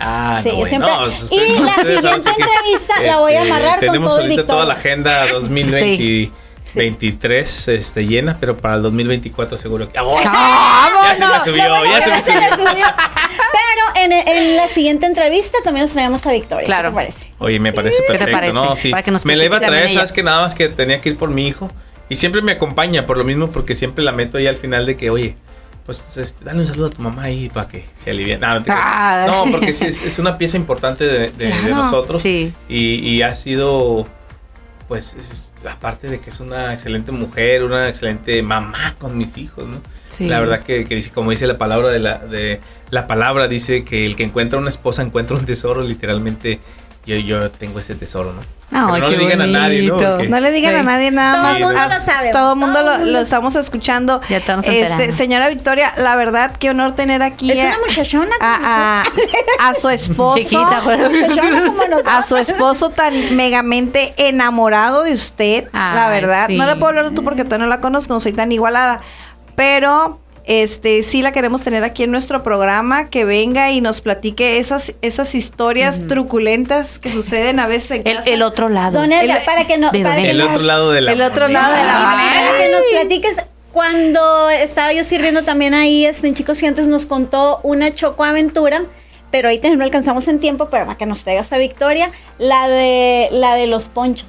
[0.00, 3.42] Ah, Sí, no, yo bueno, siempre- no, y la siguiente este, entrevista la voy a
[3.42, 5.26] amarrar con Tenemos todo el ahorita toda la agenda
[6.74, 9.98] 2023 este, llena, pero para el 2024 seguro que...
[10.00, 10.20] ¡Oh!
[10.22, 12.86] ya se me subió, bueno ya se me se subió.
[13.52, 16.64] Pero en, en la siguiente entrevista también nos traemos a Victoria.
[16.66, 16.88] Claro.
[16.90, 17.32] ¿Qué te parece?
[17.38, 18.52] Oye, me parece ¿Qué te perfecto, parece?
[18.52, 18.76] ¿no?
[18.76, 18.90] Sí.
[18.90, 21.10] Para que nos me la iba a traer, sabes que nada más que tenía que
[21.10, 21.70] ir por mi hijo.
[22.08, 24.96] Y siempre me acompaña por lo mismo, porque siempre la meto ahí al final de
[24.96, 25.36] que, oye,
[25.86, 28.36] pues este, dale un saludo a tu mamá ahí para que se alivie.
[28.38, 28.64] No, no.
[28.68, 29.24] Ah.
[29.26, 32.20] No, porque sí, es, es una pieza importante de, de- de Claro, nosotros.
[32.22, 32.52] sí.
[32.68, 34.06] Y, y ha sido,
[34.88, 39.66] pues, es- aparte de que es una excelente mujer, una excelente mamá con mis hijos,
[39.66, 39.80] ¿no?
[40.10, 40.26] Sí.
[40.26, 42.60] La verdad que, que dice, como dice la palabra de la, de
[42.90, 46.60] la palabra, dice que el que encuentra una esposa encuentra un tesoro, literalmente.
[47.06, 48.40] Yo, yo tengo ese tesoro, ¿no?
[48.70, 49.96] No qué le digan a nadie, ¿no?
[49.98, 50.80] Porque- No le digan Sí.
[50.80, 51.56] a nadie nada Todo más.
[51.58, 54.20] el mundo As- lo sabe, Todo el mundo todo lo, estamos escuchando.
[54.28, 58.34] Ya estamos Este, señora Victoria, la verdad, qué honor tener aquí Es a, una muchachona.
[58.40, 59.04] a,
[59.60, 60.38] a- a su esposo.
[60.38, 60.82] Chiquita.
[62.06, 66.46] A su esposo tan megamente enamorado de usted, la verdad.
[66.48, 66.56] sí.
[66.56, 69.02] No le puedo hablar de tú porque todavía no la conozco, no soy tan igualada.
[69.56, 74.58] Pero este sí la queremos tener aquí en nuestro programa, que venga y nos platique
[74.58, 78.30] esas, esas historias truculentas que suceden a veces en El, casa.
[78.30, 79.00] el otro lado.
[79.00, 79.90] Don Edgar, El- para que no.
[79.90, 82.86] Que El nos- otro lado de la El otro lado de la Para que nos
[82.88, 83.36] platiques.
[83.72, 88.84] Cuando estaba yo sirviendo también ahí este, en Chicos Gigantes nos contó una chocoaventura,
[89.32, 93.28] pero ahorita no alcanzamos en tiempo, pero para que nos pegas a Victoria, la de
[93.32, 94.28] la de los ponchos.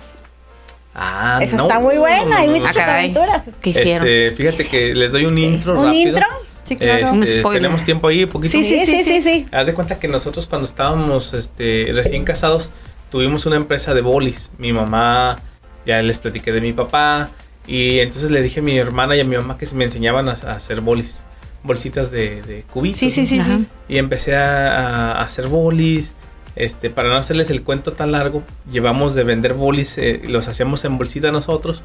[0.96, 3.42] Ah, Esa no, está muy buena, hay muchas Ah, aventuras.
[3.62, 4.08] ¿Qué hicieron?
[4.08, 6.10] Este, fíjate que les doy un intro ¿Un rápido.
[6.10, 6.26] intro?
[6.64, 7.12] Sí, claro.
[7.12, 7.62] Un Este, spoiler.
[7.62, 8.52] tenemos tiempo ahí, poquito.
[8.52, 9.46] Sí, sí, sí, sí, sí.
[9.52, 12.72] Haz de cuenta que nosotros cuando estábamos este, recién casados
[13.12, 14.52] tuvimos una empresa de bolis.
[14.58, 15.38] Mi mamá,
[15.86, 17.30] ya les platiqué de mi papá.
[17.68, 20.30] Y entonces le dije a mi hermana y a mi mamá que se me enseñaban
[20.30, 21.24] a, a hacer bolis.
[21.64, 23.00] Bolsitas de, de cubitos.
[23.00, 23.28] Sí, sí, ¿no?
[23.28, 23.66] sí, sí.
[23.90, 26.14] Y empecé a, a hacer bolis.
[26.56, 30.86] Este, para no hacerles el cuento tan largo, llevamos de vender bolis, eh, los hacíamos
[30.86, 31.84] en bolsita nosotros.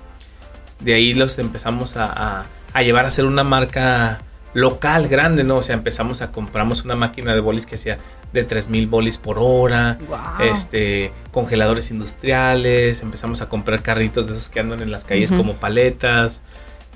[0.78, 2.06] De ahí los empezamos a,
[2.40, 4.20] a- a llevar a hacer una marca
[4.54, 5.56] local grande, ¿no?
[5.56, 7.98] O sea, empezamos a compramos una máquina de bolis que hacía
[8.32, 10.46] de 3000 bolis por hora, Wow.
[10.52, 15.54] este, congeladores industriales, empezamos a comprar carritos de esos que andan en las calles como
[15.54, 16.42] paletas,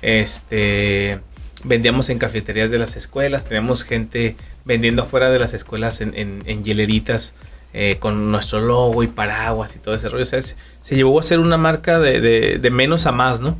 [0.01, 1.19] este,
[1.63, 6.41] vendíamos en cafeterías de las escuelas, teníamos gente vendiendo afuera de las escuelas en, en,
[6.45, 7.33] en hieleritas
[7.77, 11.19] eh, con nuestro logo y paraguas y todo ese rollo, o sea, se, se llevó
[11.19, 13.57] a ser una marca de, de- de menos a más, ¿no?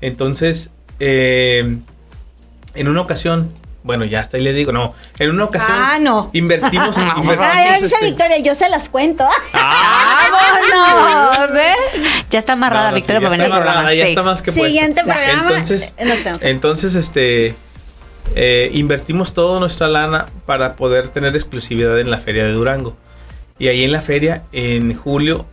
[0.00, 1.76] Entonces, eh,
[2.74, 3.52] en una ocasión,
[3.82, 6.30] bueno, ya hasta ahí le digo, no, en una ocasión Ah, no.
[6.32, 9.26] invertimos, invertimos, Ay, dice este- Victoria, yo se las cuento.
[9.52, 11.52] ¡Vámonos!
[11.52, 11.76] ¿Ves?
[12.30, 13.80] Ya está amarrada No, no, Victoria sí, para venir está programa.
[13.80, 14.08] amarrada, ya sí.
[14.10, 14.66] está más que puesta.
[14.68, 15.42] Siguiente programa.
[15.48, 17.54] Entonces, eh, entonces este,
[18.34, 22.96] eh, invertimos toda nuestra lana para poder tener exclusividad en la feria de Durango.
[23.58, 25.46] Y ahí en la feria, en julio,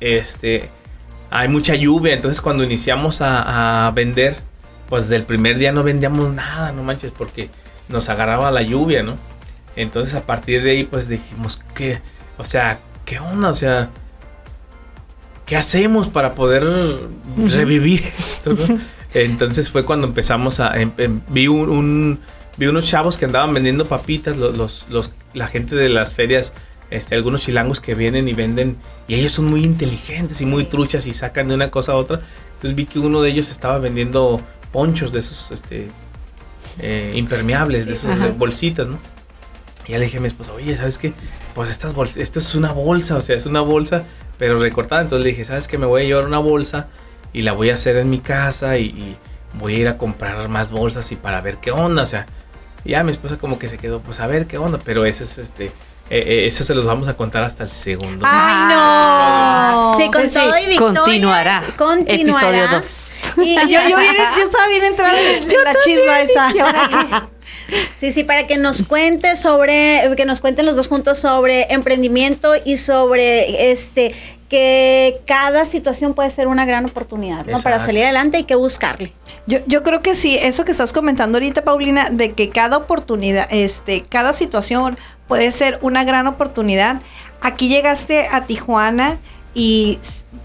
[0.00, 0.70] este,
[1.30, 2.14] hay mucha lluvia.
[2.14, 4.36] Entonces, cuando iniciamos a, a vender,
[4.88, 7.50] pues del primer día no vendíamos nada, no manches, porque
[7.88, 9.16] nos agarraba la lluvia, ¿no?
[9.76, 12.00] Entonces, a partir de ahí, pues dijimos, ¿qué?
[12.36, 13.48] O sea, ¿qué onda?
[13.48, 13.90] O sea,
[15.46, 16.64] ¿qué hacemos para poder
[17.36, 18.54] revivir esto?
[18.54, 18.78] no?
[19.14, 20.78] Entonces fue cuando empezamos a...
[20.80, 22.20] em- em- vi, un, un-
[22.56, 26.52] vi unos chavos que andaban vendiendo papitas, los, los- los- la gente de las ferias,
[26.90, 28.76] este, algunos chilangos que vienen y venden,
[29.06, 32.20] y ellos son muy inteligentes y muy truchas y sacan de una cosa a otra.
[32.54, 34.40] Entonces vi que uno de ellos estaba vendiendo
[34.72, 35.88] ponchos de esos este,
[36.80, 38.28] eh, impermeables, de esas Ajá.
[38.36, 38.98] bolsitas, ¿no?
[39.86, 41.12] Y ya le dije a mi esposa, oye, ¿sabes qué?
[41.54, 44.04] Pues estas bolsas, esto es una bolsa, o sea, es una bolsa,
[44.38, 45.02] pero recortada.
[45.02, 45.78] Entonces le dije, ¿sabes qué?
[45.78, 46.88] Me voy a llevar una bolsa
[47.32, 49.16] y la voy a hacer en mi casa y, y
[49.58, 52.26] voy a ir a comprar más bolsas y para ver qué onda, o sea.
[52.84, 55.24] y ya mi esposa como que se quedó, pues a ver qué onda, pero eso
[55.24, 55.72] es este,
[56.10, 58.24] eh, eh, eso se los vamos a contar hasta el segundo.
[58.28, 59.96] ¡Ay, no!
[59.98, 61.00] Sí, con Sí, sí, todo y Victoria.
[61.02, 61.64] continuará.
[61.76, 62.48] Continuará.
[62.48, 63.04] Episodio dos.
[63.44, 67.28] Y Yo, yo, bien- yo estaba bien entrada en, en la chisma esa.
[68.00, 72.52] Sí, sí, para que nos cuente sobre, que nos cuenten los dos juntos sobre emprendimiento
[72.64, 74.14] y sobre este
[74.48, 77.60] que cada situación puede ser una gran oportunidad, ¿no?
[77.60, 79.12] Para salir adelante hay que buscarle.
[79.46, 83.46] Yo, yo creo que sí, eso que estás comentando ahorita, Paulina, de que cada oportunidad,
[83.50, 84.96] este, cada situación
[85.28, 87.00] puede ser una gran oportunidad.
[87.40, 89.18] Aquí llegaste a Tijuana
[89.54, 89.98] y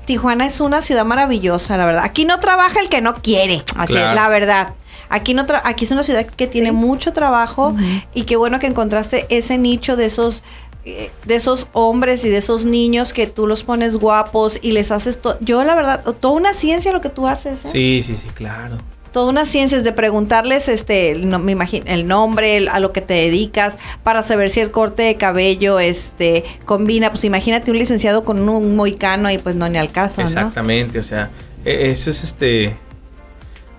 [0.05, 2.03] Tijuana es una ciudad maravillosa, la verdad.
[2.03, 4.09] Aquí no trabaja el que no quiere, Así Claro.
[4.09, 4.15] es.
[4.15, 4.73] la verdad.
[5.09, 7.75] Aquí no tra- aquí es una ciudad que tiene mucho trabajo
[8.13, 10.43] y qué bueno que encontraste ese nicho de esos
[10.85, 14.91] eh, de esos hombres y de esos niños que tú los pones guapos y les
[14.91, 15.37] haces todo.
[15.39, 17.63] Yo la verdad, toda una ciencia lo que tú haces.
[17.65, 17.69] ¿eh?
[17.71, 18.77] Sí, sí, sí, claro.
[19.13, 23.13] Toda una ciencia es de preguntarles este me imagino el nombre a lo que te
[23.13, 28.49] dedicas para saber si el corte de cabello este combina pues imagínate un licenciado con
[28.49, 30.21] un moicano y pues no ni al caso.
[30.21, 31.29] Exactamente, o sea,
[31.63, 32.75] e- eso es este.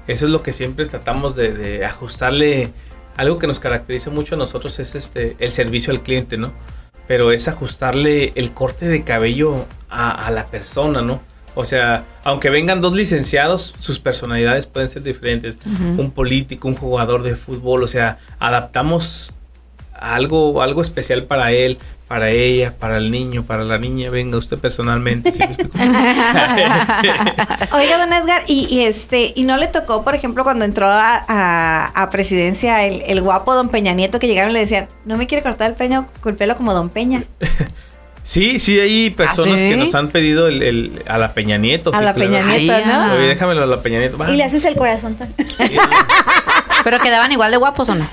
[0.07, 2.71] Eso es lo que siempre tratamos de, ajustarle.
[3.17, 6.53] Algo que nos caracteriza mucho a nosotros es este el servicio al cliente, ¿no?
[7.07, 11.21] Pero es ajustarle el corte de cabello a la persona, ¿no?
[11.57, 15.57] O sea, aunque vengan dos licenciados, sus personalidades pueden ser diferentes.
[15.97, 19.35] Un político, un jugador de fútbol, o sea, adaptamos
[19.93, 21.79] algo, algo especial para él,
[22.09, 24.11] para ella, para el niño, para la niña.
[24.11, 25.33] Venga usted personalmente.
[25.33, 25.39] ¿sí?
[27.73, 31.25] Oiga, don Edgar, y, y, este, y no le tocó, por ejemplo, cuando entró a,
[31.27, 35.17] a- a presidencia el, el guapo don Peña Nieto que llegaron y le decían, no
[35.17, 37.25] me quiere cortar el, peño, el pelo como don Peña.
[38.27, 39.69] Sí, sí, hay personas sí?
[39.69, 41.91] que nos han pedido el, el- a la Peña Nieto.
[41.95, 42.31] a sí, la claro.
[42.33, 42.93] Peña Nieto, Ay, ¿no?
[42.95, 43.15] ah.
[43.17, 44.17] Oye, déjamelo a la Peña Nieto.
[44.17, 44.31] va.
[44.31, 45.15] Y le haces el corazón.
[45.17, 45.33] tan-
[46.85, 48.09] Pero quedaban igual de guapos o no?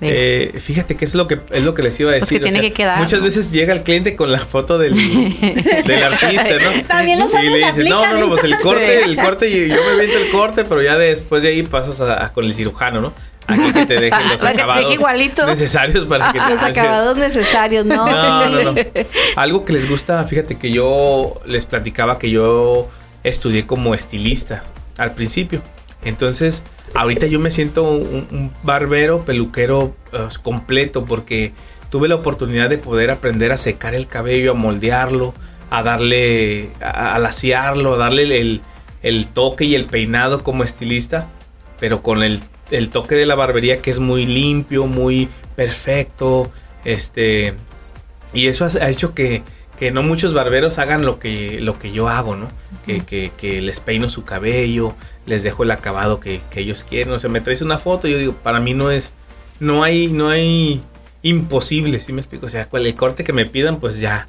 [0.00, 2.38] Eh, fíjate que es lo que es lo que les iba a Pues decir.
[2.40, 3.24] que tiene que quedar, Muchas ¿no?
[3.24, 4.94] veces llega el cliente con la foto del,
[5.86, 6.82] del artista, ¿no?
[6.86, 9.68] También los y le dices, no, aplican, no, no, pues el corte, el corte, y
[9.68, 12.54] yo me vendo el corte, pero ya después de ahí pasas a, a con el
[12.54, 13.14] cirujano, ¿no?
[13.46, 15.46] Aquí que te dejen los Para acabados igualito.
[15.46, 18.06] necesarios para que te Los acabados necesarios, ¿no?
[18.10, 18.82] No, no, no.
[19.36, 22.88] Algo que les gusta, fíjate que yo les platicaba que yo
[23.22, 24.64] estudié como estilista
[24.98, 25.62] al principio.
[26.04, 26.62] Entonces,
[26.94, 31.52] ahorita yo me siento un, barbero, peluquero eh, completo porque
[31.90, 35.34] tuve la oportunidad de poder aprender a secar el cabello, a moldearlo,
[35.70, 38.60] a darle, a, a laciarlo, a darle
[39.02, 41.28] el, toque y el peinado como estilista,
[41.80, 42.40] pero con el,
[42.90, 46.50] toque de la barbería que es muy limpio, muy perfecto,
[46.84, 47.54] este,
[48.32, 49.42] y eso ha hecho que,
[49.78, 52.48] que no muchos barberos hagan lo que, lo que yo hago, ¿no?
[52.86, 54.94] que, que, que les peino su cabello,
[55.26, 57.12] les dejo el acabado que, que ellos quieren.
[57.14, 59.12] O sea, me traes una foto y yo digo, para mí no es,
[59.60, 60.80] no hay, no hay
[61.22, 62.46] imposible, ¿sí me explico?
[62.46, 64.28] O sea, cual- el corte que me pidan, pues ya,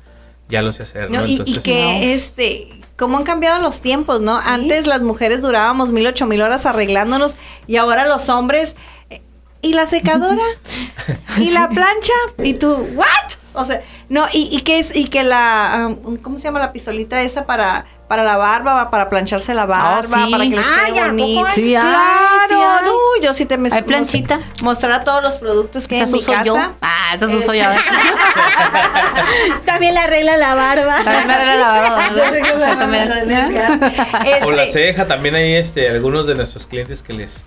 [0.49, 1.19] ya lo sé hacer, ¿no?
[1.21, 4.37] No, y, y que este, cómo han cambiado los tiempos, ¿no?
[4.39, 7.35] Antes las mujeres durábamos mil, ocho mil horas arreglándonos
[7.67, 8.75] y ahora los hombres,
[9.09, 9.21] eh,
[9.61, 10.43] ¿y la secadora?
[11.39, 12.13] ¿Y la plancha?
[12.43, 13.33] ¿Y tú, what?
[13.57, 16.71] O sea, no, y, y que es, y que la, um, ¿cómo se llama la
[16.73, 20.31] pistolita esa para, para la barba, para plancharse la barba, sí.
[20.31, 21.45] para que les Ah, quede ya, ¿a poco bonito?
[21.55, 22.89] Sí, claro, sí hay.
[22.89, 24.39] uy, yo sí te me Hay planchita.
[24.61, 26.43] Mostrar todos los productos que hay en ¿Esas mi casa.
[26.45, 26.55] yo?
[26.81, 27.63] Ah, esas uso yo.
[29.65, 30.95] También le arregla la barba.
[31.03, 32.01] También me arregla la barba.
[34.45, 37.43] O la Este, ceja, también hay este, algunos de nuestros clientes que les,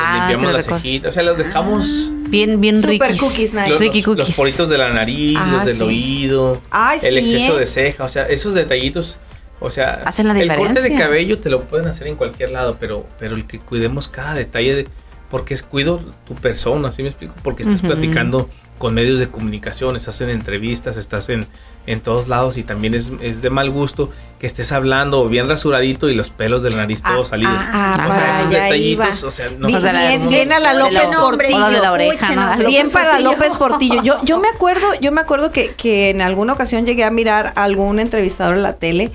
[0.00, 1.08] les Ah, limpiamos que la los reco- cejita.
[1.08, 3.20] O sea, los dejamos Bien, bien Super riquis.
[3.20, 3.68] cookies nice.
[3.68, 4.36] los, Ricky los- los cookies.
[4.36, 5.82] poritos de la nariz, Ah, los del sí.
[5.82, 7.60] oído, Ay, el sí, exceso ¿eh?
[7.60, 9.18] de ceja, o sea, esos detallitos,
[9.60, 12.78] o sea, Hacen la el corte de cabello te lo pueden hacer en cualquier lado,
[12.80, 14.88] pero, pero el que cuidemos cada detalle de,
[15.32, 17.34] porque es cuido tu persona, ¿sí me explico?
[17.42, 21.46] Porque estás platicando con medios de comunicación, estás en entrevistas, estás en,
[21.86, 26.10] en todos lados y también es, es de mal gusto que estés hablando bien rasuradito
[26.10, 27.54] y los pelos de la nariz todos Ah, salidos.
[27.56, 29.28] ah, o para sea, esos detallitos, iba.
[29.28, 29.66] o sea, no.
[29.68, 31.56] Bien, O la- bien, bien a la López la- Portillo.
[31.56, 32.66] o la de la oreja, ¿no?
[32.66, 33.30] Bien López para Portillo.
[33.32, 34.02] López Portillo.
[34.02, 37.54] Yo, yo me acuerdo, yo me acuerdo que, que en alguna ocasión llegué a mirar
[37.56, 39.10] a algún entrevistador en la tele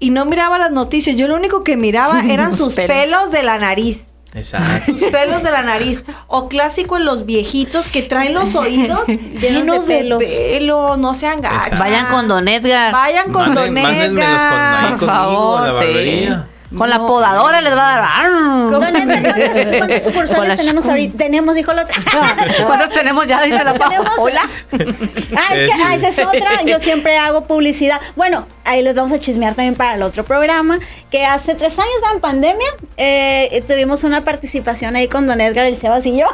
[0.00, 1.14] y no miraba las noticias.
[1.14, 2.96] Yo lo único que miraba eran sus pelos.
[2.96, 3.30] pelos.
[3.30, 4.08] de la nariz.
[4.34, 4.92] Exacto.
[4.92, 6.04] Sus pelos de la nariz.
[6.26, 10.96] O clásico en los viejitos que traen los oídos llenos de pelo.
[10.96, 11.38] No sean.
[11.38, 11.78] Exacto.
[11.78, 12.92] Vayan con Don Edgar.
[12.92, 14.90] Vayan con Manden- Don mándenmelos con- ahí Edgar.
[14.90, 16.28] Por conmigo, favor, la sí.
[16.76, 17.06] Con la No.
[17.06, 18.78] podadora les va a dar.
[18.80, 21.18] ¿cuántas, cuántas sucursales tenemos ahorita?
[21.18, 21.96] Tenemos, dijo la otra.
[22.66, 23.42] ¿Cuántos tenemos ya?
[23.42, 23.88] Dice la Pau.
[23.90, 24.42] Tenemos- Hola.
[25.36, 26.62] Ah, es que ah, esa es otra.
[26.66, 28.00] Yo siempre hago publicidad.
[28.16, 30.78] Bueno, ahí les vamos a chismear también para el otro programa.
[31.10, 35.76] Que hace tres años, en pandemia, eh, tuvimos una participación ahí con Don Edgar, el
[35.76, 36.26] Sebas y yo.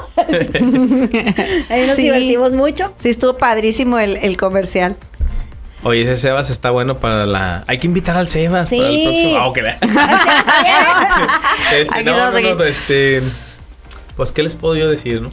[1.68, 2.02] ahí nos Sí.
[2.02, 2.92] divertimos mucho.
[2.98, 4.96] Sí, estuvo padrísimo el, el comercial.
[5.82, 7.64] Oye, ese Sebas está bueno para la.
[7.66, 8.76] Hay que invitar al Sebas Sí.
[8.76, 9.36] para el próximo.
[9.38, 9.58] Ah, ok.
[11.72, 13.22] Este, no, no, este.
[14.16, 15.32] Pues, ¿qué les puedo yo decir, no?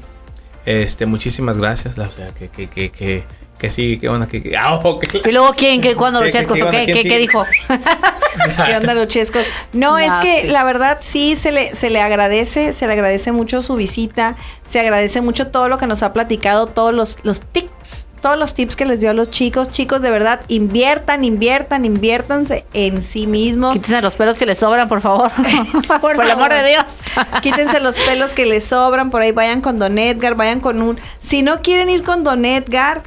[0.65, 1.97] Este, muchísimas gracias.
[1.97, 3.23] la- O sea, que, que, que, que,
[3.57, 4.41] que sí, que onda, que.
[4.43, 5.05] que- Ah, ok.
[5.25, 5.81] ¿Y luego quién?
[5.81, 5.95] ¿Qué?
[5.95, 6.71] ¿Cuándo los ¿Qué- qué- chescos?
[6.71, 7.45] qué qué, ¿Quién qué, dijo?
[8.65, 9.39] ¿Qué onda, Luchesco?
[9.73, 10.47] No, No, es que sí.
[10.49, 14.35] la verdad sí se le, se le agradece, se le agradece mucho su visita,
[14.67, 18.53] se agradece mucho todo lo que nos ha platicado, todos los, los tips, todos los
[18.53, 19.71] tips que les dio a los chicos.
[19.71, 23.73] Chicos, de verdad, inviertan, inviertan, inviértanse en sí mismos.
[23.73, 25.31] Quítense los pelos que les sobran, por favor.
[26.01, 26.85] Por, el amor de Dios.
[27.41, 30.99] Quítense los pelos que les sobran, por ahí vayan con Don Edgar, vayan con un...
[31.19, 33.03] Si no quieren ir con Don Edgar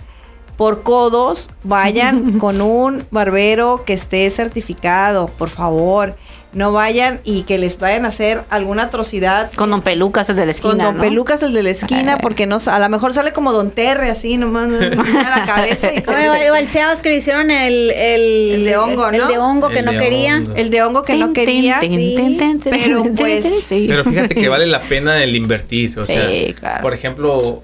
[0.60, 6.16] por codos, vayan con un barbero que esté certificado, por favor.
[6.52, 10.44] No vayan y que les vayan a hacer alguna atrocidad Con Don Pelucas, el de
[10.44, 10.70] la esquina.
[10.72, 11.00] con Don ¿no?
[11.02, 14.36] Pelucas, el de la esquina, porque no, a lo mejor sale como Don Terre, así
[14.36, 14.76] nomás, ¿no?
[14.78, 15.90] a la cabeza.
[15.94, 15.98] Y
[16.46, 19.28] igual Sebas que le hicieron el, el, El de hongo, el ¿no?
[19.28, 20.36] de hongo que El no quería.
[20.36, 20.54] hongo.
[20.56, 21.80] el de hongo que no quería.
[21.80, 22.16] sí,
[22.64, 23.46] pero pues...
[23.66, 23.86] sí.
[23.88, 25.98] Pero fíjate que vale la pena el invertir.
[25.98, 26.82] O Sí, sea, claro.
[26.82, 27.62] por ejemplo,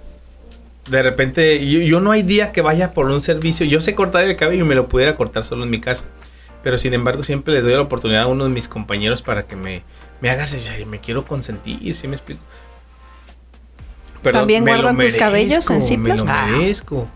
[0.89, 3.67] de repente, yo, yo no hay día que vaya por un servicio.
[3.67, 6.05] Yo sé cortar el cabello y me lo pudiera cortar solo en mi casa.
[6.63, 9.55] Pero sin embargo, siempre les doy la oportunidad a uno de mis compañeros para que
[9.57, 9.83] me,
[10.21, 12.41] me haga ese- ay, Me quiero consentir, ¿sí me explico?
[14.23, 16.47] Pero ¿También me guardan tus cabellos en merezco, Me lo Ah.
[16.51, 17.07] merezco.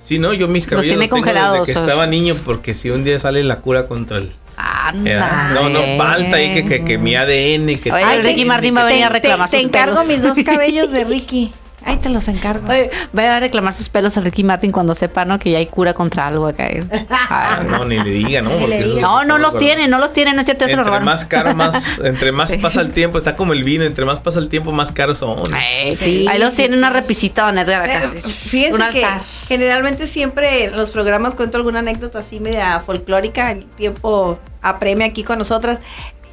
[0.00, 3.04] Sí, no, yo mis cabellos tiene los tengo desde que estaba niño porque si un
[3.04, 4.32] día sale la cura contra el...
[4.56, 5.52] Anda.
[5.54, 7.78] No, no falta ahí que, que, que mi ADN...
[7.80, 10.08] Que Oye, Ay, Ricky Martin va a venir a reclamar te, encargo pelos.
[10.08, 11.52] mis dos cabellos de Ricky.
[11.84, 12.68] Ay, te los encargo.
[12.68, 15.38] Oye, va a reclamar sus pelos a Ricky Martin cuando sepa, ¿no?
[15.38, 16.68] Que ya hay cura contra algo acá.
[17.10, 17.66] Ah, Ay.
[17.68, 18.50] no, ni le diga, ¿no?
[18.50, 19.00] Porque diga.
[19.00, 21.04] No, no los tiene, no los tiene, no es cierto, lo Entre robaron.
[21.04, 22.58] más caro, más, entre más Sí.
[22.58, 25.42] pasa el tiempo, está como el vino, entre más pasa el tiempo, más caros son.
[25.54, 26.78] Ay, Sí, Ahí los sí, tiene sí.
[26.78, 28.02] una repisita, don Edgar, acá.
[28.14, 28.20] Eh.
[28.22, 29.06] Fíjense Un que
[29.48, 35.24] generalmente siempre en los programas cuento alguna anécdota así media folclórica, el tiempo apremia aquí
[35.24, 35.80] con nosotras.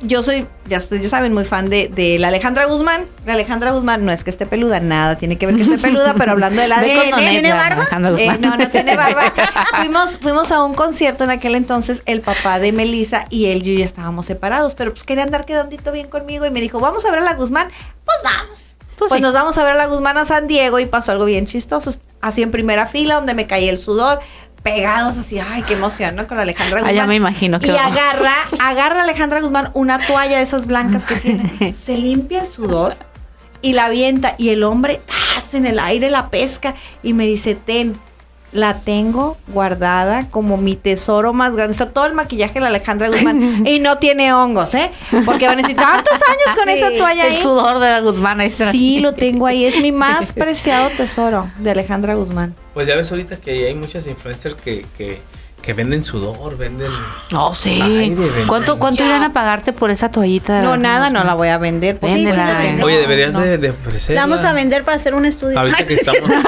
[0.01, 3.05] Yo soy, ya, ustedes ya saben, muy fan de, de la Alejandra Guzmán.
[3.25, 6.15] La Alejandra Guzmán no es que esté peluda, nada tiene que ver que esté peluda,
[6.17, 7.45] pero hablando de la Ve con Don ADN.
[7.45, 8.17] Edgar, barba?
[8.19, 9.33] Eh, no, no tiene barba.
[9.77, 13.73] fuimos, fuimos a un concierto en aquel entonces, el papá de Melissa y él y
[13.73, 17.05] yo ya estábamos separados, pero pues quería andar quedandito bien conmigo y me dijo, vamos
[17.05, 17.69] a ver a la Guzmán.
[18.05, 18.75] Pues vamos.
[18.97, 19.21] Pues Pues, sí.
[19.21, 21.93] nos vamos a ver a la Guzmán a San Diego y pasó algo bien chistoso.
[22.21, 24.19] Así en primera fila, donde me caía el sudor,
[24.63, 26.27] pegados así, ay, qué emoción, ¿no?
[26.27, 26.95] Con Alejandra Ah, Guzmán.
[26.95, 31.05] ya me imagino, qué Y agarra, agarra a Alejandra Guzmán una toalla de esas blancas
[31.05, 32.95] que tiene, se limpia el sudor
[33.61, 34.35] y la avienta.
[34.37, 35.53] Y el hombre, ¡tas!
[35.53, 37.97] en el aire la pesca y me dice, ten,
[38.51, 41.71] la tengo guardada como mi tesoro más grande.
[41.71, 44.91] Está todo el maquillaje de la Alejandra Guzmán y no tiene hongos, ¿eh?
[45.25, 47.41] Porque van a decir, tantos años con esa toalla El ahí.
[47.41, 48.39] sudor de la Guzmán.
[48.39, 48.49] ahí.
[48.49, 49.65] Sí, lo tengo ahí.
[49.65, 52.55] Es mi más preciado tesoro de Alejandra Guzmán.
[52.73, 55.21] Pues ya ves ahorita que hay muchas influencers que, que,
[55.61, 56.87] que venden sudor, venden...
[57.31, 58.15] No, sí.
[58.47, 60.55] ¿Cuánto, cuánto irán a pagarte por esa toallita?
[60.57, 61.97] de No, la- nada, no la voy a vender.
[61.99, 62.83] Pues, sí, pues.
[62.83, 63.41] Oye, deberías No.
[63.41, 64.21] de, de ofrecerla.
[64.21, 65.59] La vamos a vender para hacer un estudio.
[65.59, 66.29] Ahorita que estamos...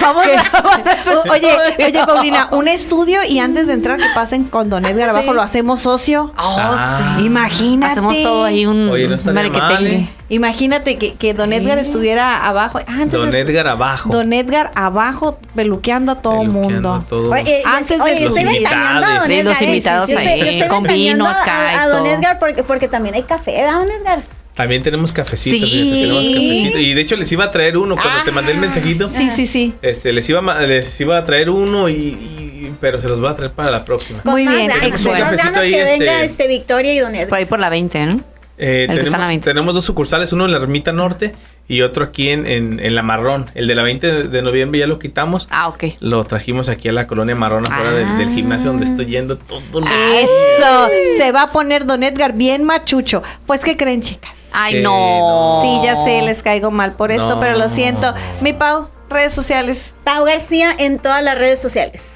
[0.00, 1.48] Vamos a- Oye,
[1.84, 5.42] oye, Paulina, un estudio y antes de entrar que pasen con Don Edgar abajo, lo
[5.42, 6.32] hacemos socio.
[6.36, 7.16] Ah.
[7.20, 7.92] Imagínate.
[7.92, 10.08] Hacemos todo ahí un Oye, no mal, ¿eh?
[10.28, 12.78] Imagínate que, que Don Edgar estuviera abajo.
[12.86, 14.10] Ah, antes Don de- Edgar abajo.
[14.10, 16.94] Don Edgar abajo, peluqueando a todo Peluqueando mundo.
[16.94, 17.30] a todo.
[17.32, 19.30] Oye, Antes oye, de los ventaneando a Don invitados.
[19.30, 19.64] Sí, los ¿eh?
[19.64, 22.06] invitados estoy- ahí, con vino acá a, a Don.
[22.06, 24.22] Edgar porque, porque también hay café, ¿verdad, Don Edgar?
[24.54, 25.70] También tenemos cafecito, Sí.
[25.72, 26.78] fíjate, tenemos cafecito.
[26.78, 29.08] Y de hecho les iba a traer uno cuando te mandé el mensajito.
[29.10, 29.74] Sí, sí, sí.
[29.82, 33.28] Este, les iba, a les iba a traer uno y, y- pero se los voy
[33.30, 34.20] a traer para la próxima.
[34.24, 35.36] Muy bien, excelente.
[35.36, 37.34] ganas ahí, que venga este- este Victoria y Don Por Edgar.
[37.38, 38.20] ahí por la 20, ¿no?
[38.58, 39.44] Eh, que tenemos, 20.
[39.44, 41.34] tenemos dos sucursales, uno en la Ermita Norte
[41.68, 43.46] y otro aquí en, en, en la Marrón.
[43.54, 45.48] El de la 20 de, de noviembre ya lo quitamos.
[45.50, 45.84] Ah, ok.
[46.00, 48.16] Lo trajimos aquí a la colonia Marrón afuera del, Ah.
[48.18, 50.88] del gimnasio donde estoy yendo todos los Eso.
[51.18, 53.22] Se va a poner Don Edgar bien machucho.
[53.46, 54.30] Pues, ¿qué creen, chicas?
[54.52, 55.60] Ay, Que no.
[55.62, 57.40] Sí, ya sé, les caigo mal por esto, No.
[57.40, 58.14] pero lo siento.
[58.40, 59.94] Mi Pau, redes sociales.
[60.04, 62.12] Pau García en todas las redes sociales.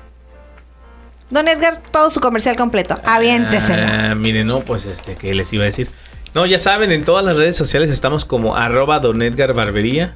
[1.29, 2.99] Don Edgar, todo su comercial completo.
[3.05, 3.83] Aviénteselo.
[3.87, 5.89] Ah, miren, no, pues este, ¿qué les iba a decir?
[6.33, 10.15] No, ya saben, en todas las redes sociales estamos como arroba Don Edgar Barbería.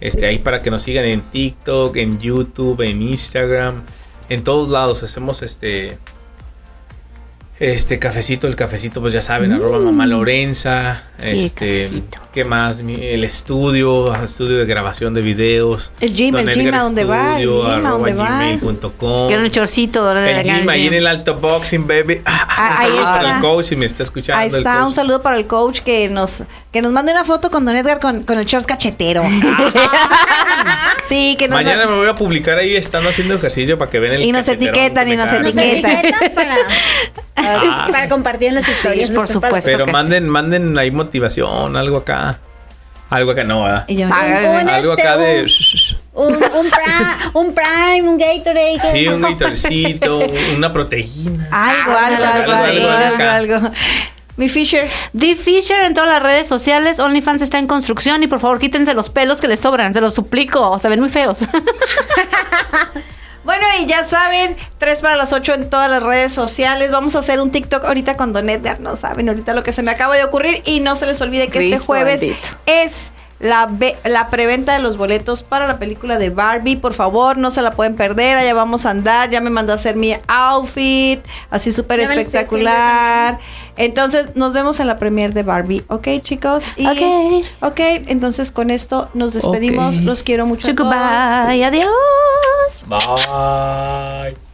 [0.00, 3.82] Este, ahí para que nos sigan en TikTok, en YouTube, en Instagram,
[4.28, 5.02] en todos lados.
[5.02, 5.98] Hacemos este.
[7.60, 11.02] Este cafecito, el cafecito, pues ya saben, arroba mamá Lorenza.
[11.20, 12.18] Este, cafecito.
[12.32, 12.82] ¿qué más?
[12.82, 15.90] Mi- El estudio, estudio de grabación de videos.
[16.00, 17.40] El gym, Don el gym, ¿a dónde va?
[17.40, 17.98] El gym, ¿a va?
[17.98, 19.26] gmail.com.
[19.26, 20.04] Quiero un chorcito.
[20.04, 22.20] ¿dónde El gym ahí en el alto boxing, baby.
[22.24, 23.34] Ah, Ah, un ahí saludo para está.
[23.36, 24.40] el coach si me está escuchando.
[24.40, 24.86] Ahí el está, coach.
[24.86, 27.98] un saludo para el coach que nos, que nos mande una foto con Don Edgar
[27.98, 29.22] con, con el shorts cachetero.
[31.08, 34.14] sí, que nos Mañana me voy a publicar ahí estando haciendo ejercicio para que vean
[34.14, 35.42] el Y nos etiquetan, que y nos cargo.
[35.44, 36.00] Nos etiqueta.
[36.00, 36.32] etiquetas
[37.56, 37.88] para, Ah.
[37.90, 39.10] para compartir en las historias.
[39.10, 39.60] por supuesto.
[39.70, 42.38] Pero que manden, manden ahí motivación, algo acá.
[43.10, 43.86] Algo acá no, ¿verdad?
[43.88, 45.46] Yo, Un, Algo este, acá de.
[46.12, 48.80] Un, un, pri- un Prime, un Gatorade.
[48.92, 50.20] Sí, un gatorcito,
[50.56, 51.48] una proteína.
[51.50, 53.70] algo, algo, algo, algo, algo, algo.
[54.36, 54.88] Mi Fisher.
[55.18, 56.98] The Fisher en todas las redes sociales.
[57.00, 58.22] OnlyFans está en construcción.
[58.22, 59.94] Y por favor, quítense los pelos que les sobran.
[59.94, 60.78] Se los suplico.
[60.78, 61.38] Se ven muy feos.
[63.48, 66.90] Bueno, y ya saben, 3 para las 8 en todas las redes sociales.
[66.90, 68.78] Vamos a hacer un TikTok ahorita con Don Edgar.
[68.78, 70.60] No saben ahorita lo que se me acaba de ocurrir.
[70.66, 72.46] Y no se les olvide que este jueves bendito.
[72.66, 76.76] es la, ve- la preventa de los boletos para la película de Barbie.
[76.76, 78.36] Por favor, no se la pueden perder.
[78.36, 79.30] Allá vamos a andar.
[79.30, 81.20] Ya me mandó a hacer mi outfit.
[81.50, 83.38] Así súper espectacular.
[83.76, 85.84] Entonces, nos vemos en la premiere de Barbie.
[85.88, 86.64] ¿Ok, chicos?
[86.76, 87.46] Y, Ok.
[87.60, 89.98] Ok, entonces con esto nos despedimos.
[90.00, 90.66] Los quiero mucho.
[90.66, 90.96] a Chico, todos.
[91.46, 91.64] bye.
[91.64, 92.82] Adiós.
[92.88, 94.47] Bye.